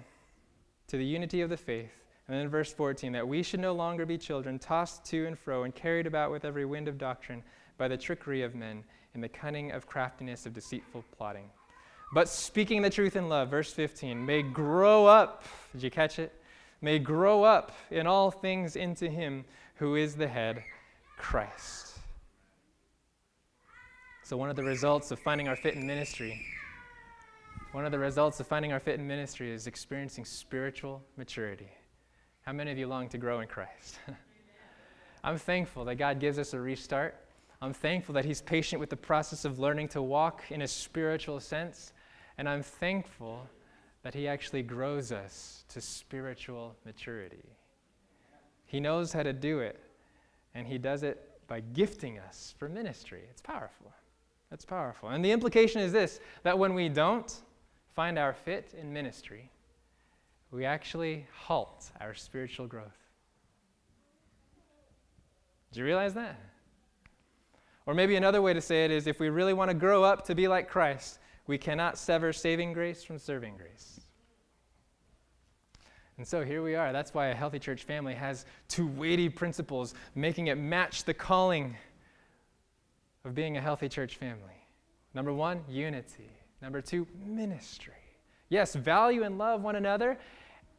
to 0.88 0.98
the 0.98 1.06
unity 1.06 1.42
of 1.42 1.50
the 1.50 1.58
faith. 1.58 1.92
And 2.28 2.38
then 2.38 2.48
verse 2.48 2.72
14, 2.72 3.12
that 3.12 3.28
we 3.28 3.44
should 3.44 3.60
no 3.60 3.74
longer 3.74 4.06
be 4.06 4.18
children, 4.18 4.58
tossed 4.58 5.04
to 5.06 5.28
and 5.28 5.38
fro 5.38 5.64
and 5.64 5.76
carried 5.76 6.08
about 6.08 6.32
with 6.32 6.46
every 6.46 6.64
wind 6.64 6.88
of 6.88 6.98
doctrine 6.98 7.44
by 7.78 7.90
the 7.90 7.98
trickery 7.98 8.42
of 8.42 8.56
men 8.56 8.86
and 9.14 9.22
the 9.22 9.28
cunning 9.28 9.72
of 9.72 9.86
craftiness 9.86 10.46
of 10.46 10.54
deceitful 10.54 11.04
plotting. 11.18 11.50
But 12.14 12.30
speaking 12.30 12.82
the 12.82 12.90
truth 12.90 13.18
in 13.18 13.28
love, 13.28 13.50
verse 13.50 13.74
15, 13.74 14.26
may 14.26 14.44
grow 14.44 15.06
up, 15.06 15.44
did 15.74 15.84
you 15.84 15.92
catch 15.92 16.20
it? 16.20 16.34
May 16.82 17.00
grow 17.00 17.44
up 17.44 17.74
in 17.90 18.08
all 18.08 18.32
things 18.32 18.78
into 18.78 19.10
him 19.10 19.44
who 19.76 19.96
is 19.96 20.16
the 20.16 20.28
head, 20.28 20.64
Christ. 21.18 21.91
So, 24.32 24.38
one 24.38 24.50
of 24.50 24.56
the 24.56 24.64
results 24.64 25.12
of 25.12 25.20
finding 25.20 25.50
our 25.50 25.58
fit 25.58 25.76
in 25.76 25.86
ministry, 25.86 26.46
one 27.74 27.86
of 27.86 27.92
the 27.92 28.00
results 28.00 28.40
of 28.40 28.48
finding 28.48 28.72
our 28.72 28.80
fit 28.80 28.98
in 28.98 29.06
ministry 29.06 29.52
is 29.52 29.68
experiencing 29.68 30.24
spiritual 30.24 31.04
maturity. 31.18 31.68
How 32.44 32.54
many 32.54 32.72
of 32.72 32.78
you 32.78 32.88
long 32.88 33.10
to 33.10 33.18
grow 33.18 33.42
in 33.42 33.50
Christ? 33.50 34.00
I'm 35.26 35.38
thankful 35.38 35.84
that 35.84 35.96
God 35.96 36.22
gives 36.22 36.40
us 36.40 36.54
a 36.54 36.62
restart. 36.62 37.18
I'm 37.62 37.74
thankful 37.74 38.14
that 38.14 38.24
He's 38.24 38.42
patient 38.42 38.80
with 38.80 38.90
the 38.90 38.96
process 38.96 39.44
of 39.44 39.60
learning 39.60 39.90
to 39.90 40.02
walk 40.02 40.44
in 40.50 40.62
a 40.62 40.68
spiritual 40.68 41.42
sense. 41.42 41.92
And 42.38 42.48
I'm 42.48 42.64
thankful 42.64 43.50
that 44.04 44.14
He 44.14 44.30
actually 44.30 44.64
grows 44.64 45.12
us 45.12 45.66
to 45.68 45.82
spiritual 45.82 46.78
maturity. 46.86 47.50
He 48.66 48.80
knows 48.80 49.12
how 49.12 49.24
to 49.24 49.34
do 49.34 49.60
it, 49.60 49.84
and 50.56 50.66
He 50.66 50.78
does 50.78 51.04
it 51.04 51.20
by 51.48 51.60
gifting 51.60 52.18
us 52.18 52.56
for 52.58 52.70
ministry. 52.70 53.24
It's 53.30 53.42
powerful. 53.42 53.92
That's 54.52 54.66
powerful. 54.66 55.10
And 55.10 55.24
the 55.24 55.32
implication 55.32 55.82
is 55.82 55.92
this 55.92 56.20
that 56.44 56.60
when 56.60 56.74
we 56.74 56.90
don't 56.90 57.34
find 57.96 58.20
our 58.20 58.34
fit 58.34 58.76
in 58.80 58.94
ministry, 58.94 59.50
we 60.52 60.66
actually 60.66 61.26
halt 61.34 61.90
our 62.02 62.14
spiritual 62.14 62.68
growth. 62.68 62.98
Do 65.72 65.80
you 65.80 65.86
realize 65.86 66.14
that? 66.16 66.38
Or 67.86 67.94
maybe 67.94 68.18
another 68.18 68.42
way 68.42 68.54
to 68.54 68.62
say 68.62 68.86
it 68.86 68.92
is 68.92 69.08
if 69.08 69.20
we 69.20 69.30
really 69.30 69.54
want 69.54 69.70
to 69.70 69.74
grow 69.74 70.04
up 70.04 70.26
to 70.26 70.36
be 70.36 70.48
like 70.48 70.70
Christ, 70.70 71.20
we 71.48 71.58
cannot 71.58 71.98
sever 71.98 72.34
saving 72.34 72.74
grace 72.74 73.04
from 73.04 73.18
serving 73.18 73.56
grace. 73.58 74.02
And 76.18 76.28
so 76.28 76.44
here 76.44 76.62
we 76.62 76.76
are. 76.76 76.92
That's 76.92 77.14
why 77.14 77.28
a 77.28 77.36
healthy 77.36 77.58
church 77.58 77.84
family 77.84 78.14
has 78.14 78.46
two 78.68 78.86
weighty 78.86 79.30
principles, 79.30 79.96
making 80.14 80.48
it 80.48 80.56
match 80.56 81.06
the 81.06 81.14
calling 81.14 81.76
of 83.26 83.36
being 83.36 83.58
a 83.58 83.62
healthy 83.62 83.90
church 83.90 84.16
family. 84.18 84.66
Number 85.14 85.34
one, 85.34 85.62
unity. 85.68 86.32
Number 86.62 86.82
two, 86.82 87.08
ministry. 87.26 87.94
Yes, 88.50 88.76
value 88.76 89.24
and 89.24 89.38
love 89.38 89.62
one 89.62 89.76
another 89.76 90.18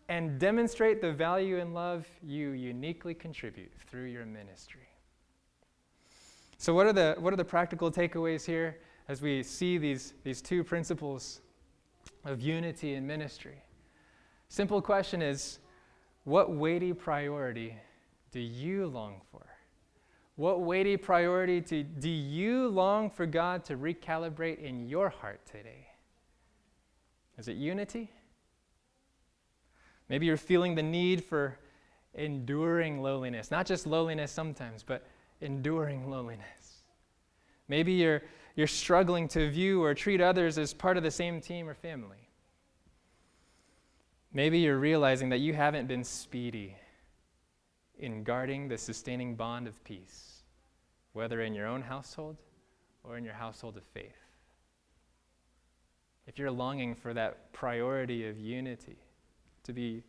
and 0.09 0.39
demonstrate 0.39 1.01
the 1.01 1.13
value 1.13 1.59
and 1.59 1.75
love 1.75 2.07
you 2.23 2.51
uniquely 2.51 3.15
contribute 3.15 3.73
through 3.89 4.05
your 4.05 4.27
ministry. 4.27 4.89
So, 6.59 6.75
what 6.75 6.87
are 6.87 6.93
the, 6.93 7.17
what 7.19 7.33
are 7.33 7.37
the 7.37 7.45
practical 7.45 7.91
takeaways 7.91 8.45
here 8.45 8.79
as 9.09 9.23
we 9.23 9.43
see 9.43 9.79
these, 9.79 10.15
these 10.23 10.41
two 10.41 10.63
principles 10.63 11.41
of 12.25 12.41
unity 12.41 12.95
and 12.95 13.07
ministry? 13.07 13.63
Simple 14.49 14.83
question 14.83 15.23
is 15.23 15.59
what 16.25 16.53
weighty 16.55 16.93
priority 16.93 17.75
do 18.31 18.39
you 18.39 18.87
long 18.87 19.21
for? 19.31 19.45
What 20.37 20.61
weighty 20.61 20.97
priority 20.97 21.61
to, 21.63 21.83
do 21.83 22.09
you 22.09 22.69
long 22.69 23.11
for 23.11 23.27
God 23.27 23.65
to 23.67 23.77
recalibrate 23.77 24.63
in 24.63 24.89
your 24.89 25.11
heart 25.11 25.45
today? 25.45 25.89
Is 27.37 27.49
it 27.49 27.57
unity? 27.57 28.11
Maybe 30.09 30.27
you're 30.27 30.37
feeling 30.37 30.75
the 30.75 30.83
need 30.83 31.25
for 31.25 31.59
enduring 32.15 33.03
lowliness, 33.03 33.51
not 33.51 33.67
just 33.67 33.87
lowliness 33.87 34.33
sometimes, 34.33 34.83
but 34.83 35.07
enduring 35.41 36.11
lowliness. 36.11 36.83
Maybe 37.69 37.93
you're, 37.93 38.23
you're 38.57 38.67
struggling 38.67 39.29
to 39.29 39.51
view 39.51 39.83
or 39.83 39.95
treat 39.95 40.21
others 40.21 40.59
as 40.59 40.75
part 40.75 40.97
of 40.97 41.03
the 41.03 41.11
same 41.11 41.41
team 41.41 41.69
or 41.69 41.75
family. 41.75 42.29
Maybe 44.33 44.59
you're 44.59 44.79
realizing 44.79 45.29
that 45.31 45.39
you 45.39 45.53
haven't 45.53 45.89
been 45.89 46.05
speedy 46.05 46.77
in 47.99 48.25
guarding 48.25 48.69
the 48.69 48.79
sustaining 48.79 49.35
bond 49.35 49.67
of 49.67 49.83
peace, 49.85 50.43
whether 51.13 51.41
in 51.43 51.55
your 51.55 51.67
own 51.67 51.83
household 51.83 52.37
or 53.05 53.17
in 53.17 53.25
your 53.25 53.35
household 53.35 53.77
of 53.77 53.85
faith. 53.85 54.17
if 56.27 56.39
you're 56.39 56.51
longing 56.53 56.95
for 56.95 57.13
that 57.13 57.53
priority 57.53 58.29
of 58.29 58.39
unity 58.39 58.97
to 59.65 59.73
be 59.73 60.03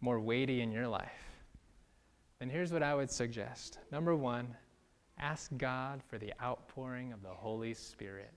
more 0.00 0.18
weighty 0.18 0.62
in 0.62 0.72
your 0.72 0.88
life, 0.88 1.42
then 2.38 2.48
here's 2.48 2.72
what 2.72 2.82
I 2.82 2.94
would 2.94 3.10
suggest. 3.10 3.78
Number 3.92 4.16
one, 4.16 4.54
ask 5.18 5.50
God 5.56 6.02
for 6.08 6.18
the 6.18 6.32
outpouring 6.42 7.12
of 7.12 7.22
the 7.22 7.28
Holy 7.28 7.74
Spirit. 7.74 8.32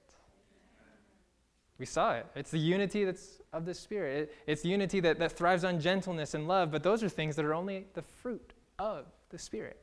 We 1.78 1.86
saw 1.86 2.16
it. 2.16 2.26
It's 2.36 2.52
the 2.52 2.60
unity 2.60 3.06
that's 3.06 3.42
of 3.54 3.66
the 3.66 3.74
Spirit. 3.74 4.18
It, 4.18 4.36
it's 4.46 4.66
unity 4.66 5.00
that, 5.00 5.20
that 5.20 5.32
thrives 5.32 5.64
on 5.64 5.80
gentleness 5.80 6.34
and 6.34 6.48
love, 6.48 6.72
but 6.72 6.84
those 6.84 7.02
are 7.02 7.10
things 7.10 7.38
that 7.38 7.46
are 7.46 7.54
only 7.54 7.88
the 7.94 8.02
fruit 8.02 8.54
of 8.80 9.06
the 9.30 9.38
Spirit. 9.38 9.78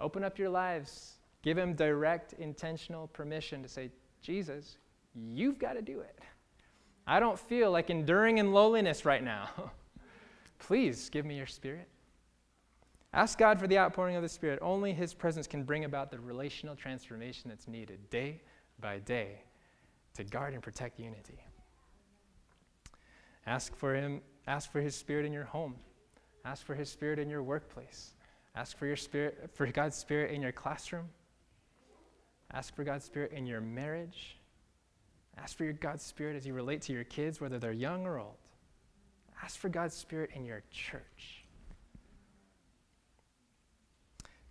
Open 0.00 0.24
up 0.24 0.38
your 0.38 0.48
lives. 0.48 1.14
Give 1.42 1.56
Him 1.56 1.74
direct, 1.74 2.32
intentional 2.34 3.06
permission 3.08 3.62
to 3.62 3.68
say, 3.68 3.90
Jesus, 4.22 4.78
you've 5.14 5.58
got 5.58 5.74
to 5.74 5.82
do 5.82 6.00
it. 6.00 6.18
I 7.06 7.20
don't 7.20 7.38
feel 7.38 7.70
like 7.70 7.90
enduring 7.90 8.38
in 8.38 8.52
lowliness 8.52 9.04
right 9.04 9.22
now. 9.22 9.50
Please 10.58 11.10
give 11.10 11.26
me 11.26 11.36
your 11.36 11.46
Spirit. 11.46 11.88
Ask 13.12 13.38
God 13.38 13.60
for 13.60 13.68
the 13.68 13.78
outpouring 13.78 14.16
of 14.16 14.22
the 14.22 14.28
Spirit. 14.28 14.58
Only 14.62 14.92
His 14.92 15.14
presence 15.14 15.46
can 15.46 15.62
bring 15.62 15.84
about 15.84 16.10
the 16.10 16.18
relational 16.18 16.74
transformation 16.74 17.50
that's 17.50 17.68
needed 17.68 18.10
day 18.10 18.40
by 18.80 18.98
day 18.98 19.42
to 20.14 20.24
guard 20.24 20.54
and 20.54 20.62
protect 20.62 20.98
unity. 20.98 21.38
Ask 23.46 23.76
for 23.76 23.94
Him, 23.94 24.22
ask 24.46 24.72
for 24.72 24.80
His 24.80 24.96
Spirit 24.96 25.26
in 25.26 25.32
your 25.32 25.44
home. 25.44 25.76
Ask 26.44 26.66
for 26.66 26.74
His 26.74 26.90
Spirit 26.90 27.18
in 27.18 27.30
your 27.30 27.42
workplace. 27.42 28.14
Ask 28.56 28.76
for 28.78 28.86
your 28.86 28.96
spirit, 28.96 29.50
for 29.54 29.66
God's 29.66 29.96
Spirit 29.96 30.30
in 30.30 30.40
your 30.40 30.52
classroom. 30.52 31.08
Ask 32.52 32.74
for 32.76 32.84
God's 32.84 33.04
Spirit 33.04 33.32
in 33.32 33.46
your 33.46 33.60
marriage. 33.60 34.36
Ask 35.36 35.56
for 35.56 35.64
your 35.64 35.72
God's 35.72 36.04
Spirit 36.04 36.36
as 36.36 36.46
you 36.46 36.54
relate 36.54 36.82
to 36.82 36.92
your 36.92 37.04
kids, 37.04 37.40
whether 37.40 37.58
they're 37.58 37.72
young 37.72 38.06
or 38.06 38.18
old. 38.18 38.36
Ask 39.42 39.58
for 39.58 39.68
God's 39.68 39.94
Spirit 39.94 40.30
in 40.34 40.44
your 40.44 40.62
church. 40.70 41.44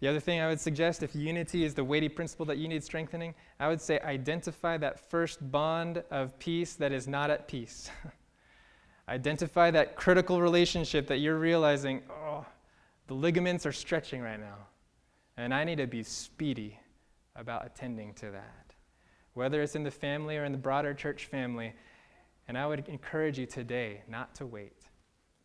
The 0.01 0.09
other 0.09 0.19
thing 0.19 0.41
I 0.41 0.49
would 0.49 0.59
suggest, 0.59 1.01
if 1.01 1.15
unity 1.15 1.63
is 1.63 1.75
the 1.75 1.83
weighty 1.85 2.09
principle 2.09 2.45
that 2.47 2.57
you 2.57 2.67
need 2.67 2.83
strengthening, 2.83 3.33
I 3.57 3.69
would 3.69 3.79
say 3.79 4.01
identify 4.01 4.77
that 4.79 5.09
first 5.09 5.49
bond 5.49 6.03
of 6.11 6.37
peace 6.39 6.73
that 6.73 6.91
is 6.91 7.07
not 7.07 7.29
at 7.29 7.47
peace. 7.47 7.89
identify 9.09 9.71
that 9.71 9.95
critical 9.95 10.41
relationship 10.41 11.07
that 11.07 11.17
you're 11.17 11.37
realizing, 11.37 12.01
oh, 12.09 12.45
the 13.07 13.13
ligaments 13.13 13.65
are 13.65 13.71
stretching 13.71 14.21
right 14.21 14.39
now. 14.39 14.67
And 15.37 15.53
I 15.53 15.63
need 15.63 15.77
to 15.77 15.87
be 15.87 16.03
speedy 16.03 16.79
about 17.35 17.65
attending 17.65 18.13
to 18.15 18.31
that. 18.31 18.73
Whether 19.33 19.61
it's 19.61 19.75
in 19.75 19.83
the 19.83 19.91
family 19.91 20.37
or 20.37 20.45
in 20.45 20.51
the 20.51 20.57
broader 20.57 20.93
church 20.93 21.25
family. 21.25 21.73
And 22.47 22.57
I 22.57 22.67
would 22.67 22.87
encourage 22.87 23.39
you 23.39 23.45
today 23.45 24.01
not 24.07 24.35
to 24.35 24.45
wait, 24.45 24.83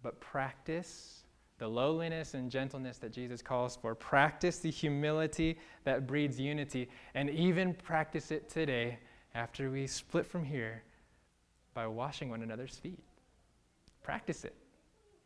but 0.03 0.21
practice 0.21 1.25
the 1.59 1.67
lowliness 1.67 2.35
and 2.35 2.51
gentleness 2.51 2.99
that 2.99 3.13
Jesus 3.13 3.43
calls 3.43 3.77
for. 3.77 3.95
Practice 3.95 4.59
the 4.59 4.71
humility 4.71 5.59
that 5.85 6.07
breeds 6.07 6.39
unity, 6.39 6.89
and 7.15 7.29
even 7.31 7.75
practice 7.75 8.31
it 8.31 8.49
today 8.49 8.99
after 9.35 9.71
we 9.71 9.87
split 9.87 10.25
from 10.25 10.45
here 10.45 10.83
by 11.75 11.87
washing 11.87 12.31
one 12.31 12.43
another's 12.43 12.77
feet. 12.77 13.03
Practice 14.09 14.47
it. 14.47 14.55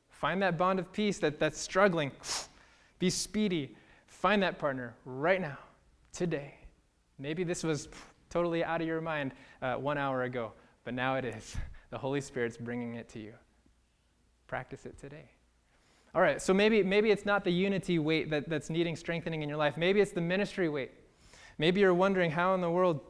Find 0.09 0.43
that 0.43 0.59
bond 0.59 0.81
of 0.81 0.93
peace 0.93 1.21
that, 1.21 1.39
that's 1.39 1.61
struggling. 1.61 2.11
Be 2.99 3.11
speedy. 3.11 3.77
Find 4.09 4.43
that 4.43 4.59
partner 4.59 4.97
right 5.05 5.41
now, 5.41 5.57
today. 6.13 6.55
Maybe 7.17 7.45
this 7.45 7.63
was 7.63 7.87
totally 8.29 8.65
out 8.65 8.81
of 8.81 8.89
your 8.89 9.01
mind 9.01 9.35
uh, 9.63 9.75
one 9.75 9.99
hour 9.99 10.25
ago, 10.25 10.51
but 10.83 10.95
now 10.95 11.15
it 11.15 11.25
is. 11.25 11.57
The 11.91 11.99
Holy 11.99 12.23
Spirit's 12.23 12.57
bringing 12.57 12.95
it 12.95 13.09
to 13.11 13.19
you. 13.21 13.35
Practice 14.49 14.87
it 14.87 14.99
today. 14.99 15.31
All 16.15 16.23
right, 16.23 16.41
so 16.43 16.55
maybe, 16.55 16.83
maybe 16.83 17.11
it's 17.11 17.27
not 17.27 17.45
the 17.45 17.53
unity 17.53 17.99
weight 17.99 18.31
that, 18.31 18.49
that's 18.49 18.71
needing 18.71 18.97
strengthening 18.97 19.43
in 19.43 19.49
your 19.49 19.59
life. 19.59 19.77
Maybe 19.77 20.01
it's 20.01 20.13
the 20.13 20.23
ministry 20.23 20.71
weight. 20.71 20.91
Maybe 21.59 21.81
you're 21.81 21.95
wondering 21.95 22.31
how 22.31 22.55
in 22.55 22.63
the 22.63 22.71
world, 22.71 23.01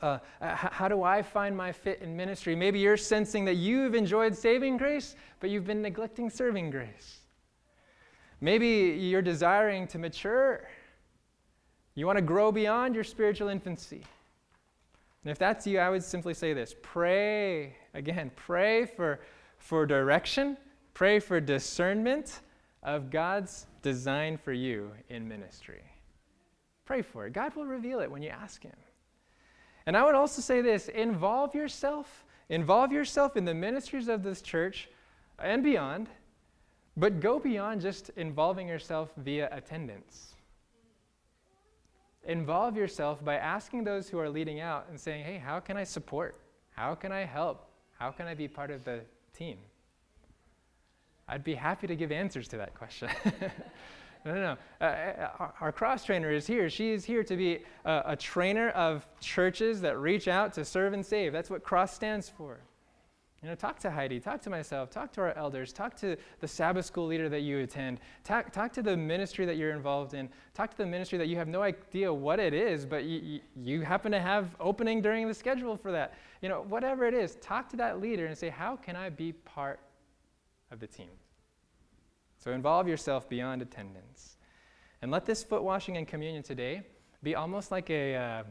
uh, 0.00 0.18
how 0.40 0.88
do 0.88 1.02
I 1.02 1.22
find 1.22 1.56
my 1.56 1.72
fit 1.72 2.00
in 2.00 2.16
ministry? 2.16 2.54
Maybe 2.56 2.78
you're 2.78 2.96
sensing 2.96 3.44
that 3.44 3.56
you've 3.56 3.94
enjoyed 3.94 4.34
saving 4.34 4.78
grace, 4.78 5.16
but 5.40 5.50
you've 5.50 5.66
been 5.66 5.82
neglecting 5.82 6.30
serving 6.30 6.70
grace. 6.70 7.18
Maybe 8.40 8.66
you're 8.98 9.22
desiring 9.22 9.86
to 9.88 9.98
mature. 9.98 10.68
You 11.94 12.06
want 12.06 12.16
to 12.16 12.22
grow 12.22 12.50
beyond 12.50 12.94
your 12.94 13.04
spiritual 13.04 13.48
infancy. 13.48 14.04
And 15.24 15.30
if 15.30 15.38
that's 15.38 15.66
you, 15.66 15.78
I 15.78 15.90
would 15.90 16.02
simply 16.02 16.34
say 16.34 16.52
this 16.52 16.74
pray, 16.82 17.76
again, 17.94 18.30
pray 18.34 18.86
for, 18.86 19.20
for 19.58 19.86
direction 19.86 20.56
Pray 20.94 21.20
for 21.20 21.40
discernment 21.40 22.40
of 22.82 23.10
God's 23.10 23.66
design 23.80 24.36
for 24.36 24.52
you 24.52 24.92
in 25.08 25.26
ministry. 25.26 25.82
Pray 26.84 27.02
for 27.02 27.26
it. 27.26 27.32
God 27.32 27.54
will 27.56 27.64
reveal 27.64 28.00
it 28.00 28.10
when 28.10 28.22
you 28.22 28.28
ask 28.28 28.62
Him. 28.62 28.76
And 29.86 29.96
I 29.96 30.04
would 30.04 30.14
also 30.14 30.40
say 30.42 30.60
this 30.60 30.88
involve 30.88 31.54
yourself, 31.54 32.24
involve 32.48 32.92
yourself 32.92 33.36
in 33.36 33.44
the 33.44 33.54
ministries 33.54 34.08
of 34.08 34.22
this 34.22 34.42
church 34.42 34.88
and 35.38 35.62
beyond, 35.62 36.08
but 36.96 37.20
go 37.20 37.38
beyond 37.38 37.80
just 37.80 38.10
involving 38.16 38.68
yourself 38.68 39.10
via 39.16 39.48
attendance. 39.50 40.34
Involve 42.24 42.76
yourself 42.76 43.24
by 43.24 43.36
asking 43.36 43.82
those 43.82 44.08
who 44.08 44.18
are 44.18 44.28
leading 44.28 44.60
out 44.60 44.86
and 44.88 45.00
saying, 45.00 45.24
hey, 45.24 45.38
how 45.38 45.58
can 45.58 45.76
I 45.76 45.84
support? 45.84 46.38
How 46.70 46.94
can 46.94 47.10
I 47.10 47.24
help? 47.24 47.66
How 47.98 48.10
can 48.10 48.26
I 48.26 48.34
be 48.34 48.46
part 48.46 48.70
of 48.70 48.84
the 48.84 49.00
team? 49.36 49.58
I'd 51.26 51.42
be 51.42 51.54
happy 51.54 51.86
to 51.86 51.96
give 51.96 52.12
answers 52.12 52.46
to 52.48 52.56
that 52.58 52.74
question. 52.74 53.08
no, 54.24 54.34
no. 54.34 54.56
Uh, 54.80 54.84
uh 54.84 55.48
our 55.60 55.72
cross 55.72 56.04
trainer 56.04 56.30
is 56.30 56.46
here. 56.46 56.70
She 56.70 56.90
is 56.90 57.04
here 57.04 57.24
to 57.24 57.36
be 57.36 57.60
a, 57.84 58.02
a, 58.06 58.16
trainer 58.16 58.70
of 58.70 59.06
churches 59.20 59.80
that 59.80 59.98
reach 59.98 60.28
out 60.28 60.52
to 60.54 60.64
serve 60.64 60.92
and 60.92 61.04
save. 61.04 61.32
That's 61.32 61.50
what 61.50 61.62
cross 61.62 61.92
stands 61.94 62.28
for. 62.28 62.60
You 63.42 63.48
know, 63.48 63.56
talk 63.56 63.80
to 63.80 63.90
Heidi, 63.90 64.20
talk 64.20 64.40
to 64.42 64.50
myself, 64.50 64.88
talk 64.88 65.12
to 65.14 65.20
our 65.20 65.32
elders, 65.36 65.72
talk 65.72 65.96
to 65.96 66.16
the 66.38 66.46
Sabbath 66.46 66.86
school 66.86 67.08
leader 67.08 67.28
that 67.28 67.40
you 67.40 67.58
attend, 67.58 67.98
talk, 68.22 68.52
talk 68.52 68.72
to 68.74 68.82
the 68.82 68.96
ministry 68.96 69.44
that 69.46 69.56
you're 69.56 69.72
involved 69.72 70.14
in, 70.14 70.28
talk 70.54 70.70
to 70.70 70.76
the 70.76 70.86
ministry 70.86 71.18
that 71.18 71.26
you 71.26 71.34
have 71.34 71.48
no 71.48 71.60
idea 71.60 72.12
what 72.14 72.38
it 72.38 72.54
is, 72.54 72.86
but 72.86 73.02
you 73.04 73.80
happen 73.80 74.12
to 74.12 74.20
have 74.20 74.54
opening 74.60 75.02
during 75.02 75.26
the 75.26 75.34
schedule 75.34 75.76
for 75.76 75.90
that. 75.90 76.14
You 76.40 76.48
know, 76.50 76.62
whatever 76.68 77.04
it 77.04 77.14
is, 77.14 77.34
talk 77.40 77.68
to 77.70 77.76
that 77.78 78.00
leader 78.00 78.26
and 78.26 78.38
say, 78.38 78.48
how 78.48 78.76
can 78.76 78.94
I 78.94 79.10
be 79.10 79.32
part 79.32 79.80
of 80.70 80.78
the 80.78 80.86
team? 80.86 81.10
So 82.42 82.50
involve 82.50 82.88
yourself 82.88 83.28
beyond 83.28 83.62
attendance. 83.62 84.36
And 85.00 85.12
let 85.12 85.24
this 85.24 85.44
foot 85.44 85.62
washing 85.62 85.96
and 85.96 86.08
communion 86.08 86.42
today 86.42 86.82
be 87.22 87.36
almost 87.36 87.70
like 87.70 87.88
a, 87.88 88.16
uh, 88.16 88.42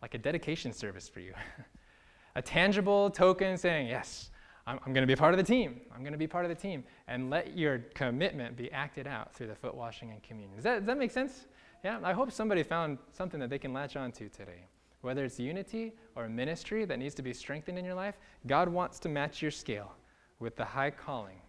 like 0.00 0.14
a 0.14 0.18
dedication 0.18 0.72
service 0.72 1.08
for 1.08 1.18
you. 1.18 1.32
a 2.36 2.42
tangible 2.42 3.10
token 3.10 3.56
saying, 3.58 3.88
Yes, 3.88 4.30
I'm, 4.64 4.78
I'm 4.86 4.92
going 4.92 5.02
to 5.02 5.08
be 5.08 5.14
a 5.14 5.16
part 5.16 5.34
of 5.34 5.38
the 5.38 5.44
team. 5.44 5.80
I'm 5.92 6.02
going 6.02 6.12
to 6.12 6.18
be 6.18 6.28
part 6.28 6.44
of 6.44 6.50
the 6.50 6.54
team. 6.54 6.84
And 7.08 7.30
let 7.30 7.58
your 7.58 7.80
commitment 7.94 8.56
be 8.56 8.70
acted 8.70 9.08
out 9.08 9.34
through 9.34 9.48
the 9.48 9.56
foot 9.56 9.74
washing 9.74 10.12
and 10.12 10.22
communion. 10.22 10.54
Does 10.54 10.64
that, 10.64 10.78
does 10.78 10.86
that 10.86 10.98
make 10.98 11.10
sense? 11.10 11.46
Yeah, 11.82 11.98
I 12.04 12.12
hope 12.12 12.30
somebody 12.30 12.62
found 12.62 12.98
something 13.12 13.40
that 13.40 13.50
they 13.50 13.58
can 13.58 13.72
latch 13.72 13.96
onto 13.96 14.28
today. 14.28 14.66
Whether 15.00 15.24
it's 15.24 15.40
unity 15.40 15.94
or 16.14 16.28
ministry 16.28 16.84
that 16.84 17.00
needs 17.00 17.16
to 17.16 17.22
be 17.22 17.32
strengthened 17.32 17.76
in 17.76 17.84
your 17.84 17.96
life, 17.96 18.14
God 18.46 18.68
wants 18.68 19.00
to 19.00 19.08
match 19.08 19.42
your 19.42 19.50
scale 19.50 19.96
with 20.38 20.54
the 20.54 20.64
high 20.64 20.92
calling 20.92 21.40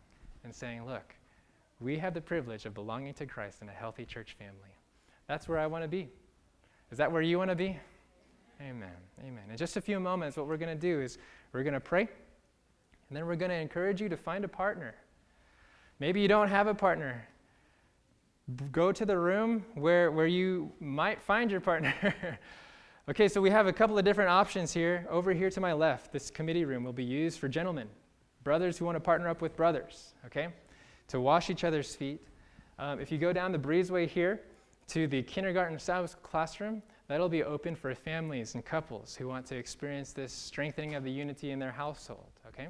and 0.44 0.54
saying, 0.54 0.88
Look, 0.88 1.14
we 1.84 1.98
have 1.98 2.14
the 2.14 2.22
privilege 2.22 2.66
of 2.66 2.74
belonging 2.74 3.14
to 3.16 3.26
Christ 3.26 3.62
in 3.62 3.68
a 3.68 3.74
healthy 3.74 4.06
church 4.06 4.38
family. 4.40 4.78
That's 5.28 5.50
where 5.50 5.60
I 5.60 5.68
want 5.68 5.84
to 5.84 5.88
be. 5.90 6.08
Is 6.92 6.98
that 6.98 7.12
where 7.12 7.22
you 7.22 7.38
want 7.38 7.50
to 7.50 7.56
be? 7.56 7.78
Amen. 8.62 8.96
Amen. 9.20 9.44
In 9.52 9.58
just 9.58 9.76
a 9.76 9.82
few 9.82 10.00
moments, 10.00 10.38
what 10.38 10.48
we're 10.48 10.58
going 10.58 10.76
to 10.76 10.80
do 10.80 11.02
is 11.02 11.18
we're 11.52 11.64
going 11.64 11.74
to 11.74 11.82
pray, 11.82 12.02
and 12.02 13.18
then 13.18 13.26
we're 13.26 13.36
going 13.36 13.52
to 13.52 13.58
encourage 13.58 14.02
you 14.02 14.08
to 14.08 14.16
find 14.16 14.46
a 14.46 14.48
partner. 14.48 14.96
Maybe 16.00 16.22
you 16.22 16.30
don't 16.30 16.48
have 16.48 16.68
a 16.68 16.74
partner. 16.74 17.28
Go 18.72 18.94
to 18.94 19.06
the 19.06 19.18
room 19.18 19.66
where, 19.76 20.12
where 20.12 20.28
you 20.28 20.72
might 20.80 21.22
find 21.22 21.52
your 21.52 21.62
partner. 21.62 21.94
okay, 23.10 23.28
so 23.28 23.42
we 23.42 23.50
have 23.50 23.68
a 23.68 23.74
couple 23.74 23.98
of 23.98 24.06
different 24.06 24.30
options 24.30 24.72
here. 24.72 25.06
Over 25.10 25.34
here 25.34 25.50
to 25.50 25.60
my 25.60 25.74
left, 25.74 26.14
this 26.14 26.30
committee 26.30 26.64
room 26.64 26.86
will 26.86 26.94
be 26.94 27.04
used 27.04 27.40
for 27.40 27.50
gentlemen, 27.50 27.90
brothers 28.44 28.78
who 28.78 28.86
want 28.86 28.96
to 28.96 29.02
partner 29.02 29.28
up 29.28 29.42
with 29.42 29.58
brothers. 29.58 30.14
Okay? 30.26 30.48
To 31.14 31.22
wash 31.22 31.52
each 31.52 31.64
other's 31.64 31.96
feet. 31.96 32.20
Um, 32.80 33.00
if 33.00 33.12
you 33.12 33.20
go 33.20 33.32
down 33.32 33.52
the 33.52 33.60
breezeway 33.60 34.08
here 34.08 34.42
to 34.88 35.06
the 35.06 35.22
kindergarten 35.22 35.78
Sabbath 35.78 36.20
classroom, 36.24 36.82
that'll 37.08 37.30
be 37.30 37.44
open 37.44 37.76
for 37.76 37.94
families 37.94 38.56
and 38.56 38.66
couples 38.66 39.16
who 39.16 39.28
want 39.28 39.46
to 39.46 39.56
experience 39.56 40.12
this 40.12 40.34
strengthening 40.34 40.96
of 40.96 41.04
the 41.04 41.12
unity 41.12 41.52
in 41.52 41.60
their 41.60 41.72
household, 41.72 42.32
okay? 42.48 42.70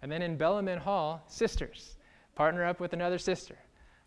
And 0.00 0.10
then 0.10 0.22
in 0.22 0.38
Bellaman 0.38 0.78
Hall, 0.78 1.22
sisters, 1.26 1.98
partner 2.34 2.64
up 2.64 2.80
with 2.80 2.94
another 2.94 3.18
sister, 3.18 3.58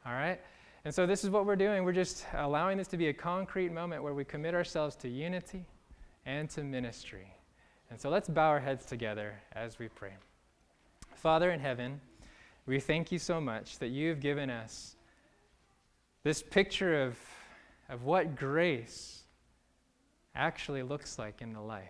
all 0.04 0.14
right? 0.14 0.42
And 0.84 0.92
so 0.92 1.06
this 1.06 1.24
is 1.24 1.30
what 1.30 1.46
we're 1.46 1.56
doing. 1.56 1.84
We're 1.84 1.92
just 1.92 2.26
allowing 2.34 2.80
this 2.80 2.88
to 2.88 2.98
be 2.98 3.10
a 3.10 3.14
concrete 3.14 3.72
moment 3.72 4.02
where 4.02 4.16
we 4.16 4.26
commit 4.26 4.56
ourselves 4.56 4.96
to 4.96 5.10
unity 5.10 5.64
and 6.26 6.50
to 6.50 6.64
ministry. 6.64 7.32
And 7.92 8.02
so 8.02 8.10
let's 8.10 8.30
bow 8.30 8.50
our 8.50 8.60
heads 8.60 8.84
together 8.88 9.36
as 9.52 9.78
we 9.78 9.90
pray. 9.90 10.14
Father 11.14 11.52
in 11.52 11.60
heaven, 11.60 12.02
we 12.66 12.80
thank 12.80 13.12
you 13.12 13.20
so 13.20 13.40
much 13.40 13.78
that 13.80 13.90
you 13.90 14.10
have 14.10 14.20
given 14.20 14.50
us 14.50 14.96
this 16.24 16.42
picture 16.42 17.04
of, 17.04 17.18
of 17.90 18.04
what 18.04 18.36
grace 18.36 19.24
actually 20.34 20.82
looks 20.82 21.20
like 21.20 21.42
in 21.42 21.54
the 21.54 21.62
life. 21.62 21.84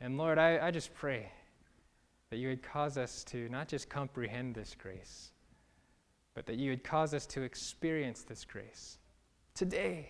And 0.00 0.16
Lord, 0.16 0.38
I, 0.38 0.66
I 0.66 0.70
just 0.70 0.94
pray 0.94 1.30
that 2.30 2.36
you 2.38 2.48
would 2.48 2.62
cause 2.62 2.96
us 2.96 3.24
to 3.24 3.48
not 3.48 3.68
just 3.68 3.88
comprehend 3.88 4.54
this 4.54 4.76
grace, 4.80 5.32
but 6.34 6.46
that 6.46 6.56
you 6.56 6.70
would 6.70 6.84
cause 6.84 7.12
us 7.14 7.26
to 7.26 7.42
experience 7.42 8.22
this 8.22 8.44
grace 8.44 8.98
today 9.54 10.08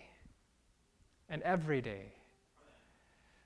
and 1.29 1.41
every 1.41 1.81
day. 1.81 2.13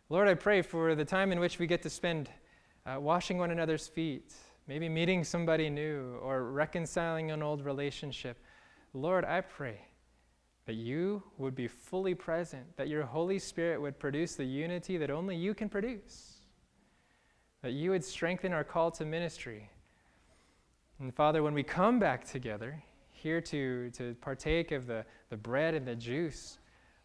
Lord, 0.10 0.28
I 0.28 0.36
pray 0.36 0.62
for 0.62 0.93
the 0.93 1.05
time 1.05 1.32
in 1.32 1.39
which 1.39 1.60
we 1.60 1.68
get 1.68 1.82
to 1.84 1.89
spend 1.89 2.30
uh, 2.86 2.99
washing 2.99 3.38
one 3.38 3.51
another's 3.51 3.88
feet, 3.88 4.34
maybe 4.68 4.89
meeting 4.89 5.24
somebody 5.24 5.70
new, 5.70 6.18
or 6.22 6.51
reconciling 6.51 7.32
an 7.32 7.41
old 7.41 7.63
relationship. 7.65 8.38
Lord, 8.93 9.26
I 9.26 9.41
pray 9.41 9.80
that 10.65 10.76
you 10.76 11.24
would 11.38 11.55
be 11.55 11.68
fully 11.68 12.13
present, 12.13 12.65
that 12.76 12.89
your 12.89 13.03
Holy 13.03 13.39
Spirit 13.39 13.82
would 13.82 13.97
produce 13.97 14.36
the 14.36 14.43
unity 14.43 14.97
that 14.97 15.09
only 15.09 15.36
you 15.36 15.53
can 15.53 15.70
produce, 15.70 16.41
that 17.61 17.72
you 17.72 17.91
would 17.91 18.03
strengthen 18.03 18.51
our 18.51 18.65
call 18.65 18.91
to 18.91 19.05
ministry. 19.05 19.70
And 20.99 21.13
Father, 21.15 21.41
when 21.41 21.53
we 21.53 21.63
come 21.63 21.99
back 21.99 22.26
together 22.26 22.84
here 23.11 23.39
to, 23.39 23.89
to 23.91 24.15
partake 24.20 24.72
of 24.74 24.88
the, 24.88 25.05
the 25.30 25.38
bread 25.38 25.74
and 25.74 25.88
the 25.88 25.95
juice, 25.95 26.59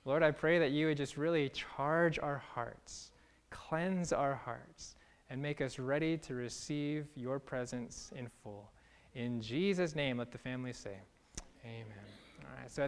Lord, 0.05 0.25
I 0.25 0.33
pray 0.33 0.59
that 0.59 0.73
you 0.73 0.87
would 0.87 0.97
just 0.97 1.17
really 1.17 1.49
charge 1.51 2.19
our 2.19 2.39
hearts, 2.39 3.13
cleanse 3.51 4.13
our 4.13 4.35
hearts, 4.35 4.97
and 5.33 5.41
make 5.41 5.63
us 5.63 5.79
ready 5.79 6.19
to 6.19 6.35
receive 6.35 7.07
your 7.17 7.41
presence 7.41 8.13
in 8.15 8.29
full. 8.43 8.71
In 9.15 9.41
Jesus' 9.41 9.97
name, 9.97 10.19
let 10.19 10.31
the 10.31 10.37
family 10.37 10.75
say, 10.75 10.99
Amen. 11.65 11.87
All 12.43 12.61
right, 12.61 12.71
so 12.71 12.83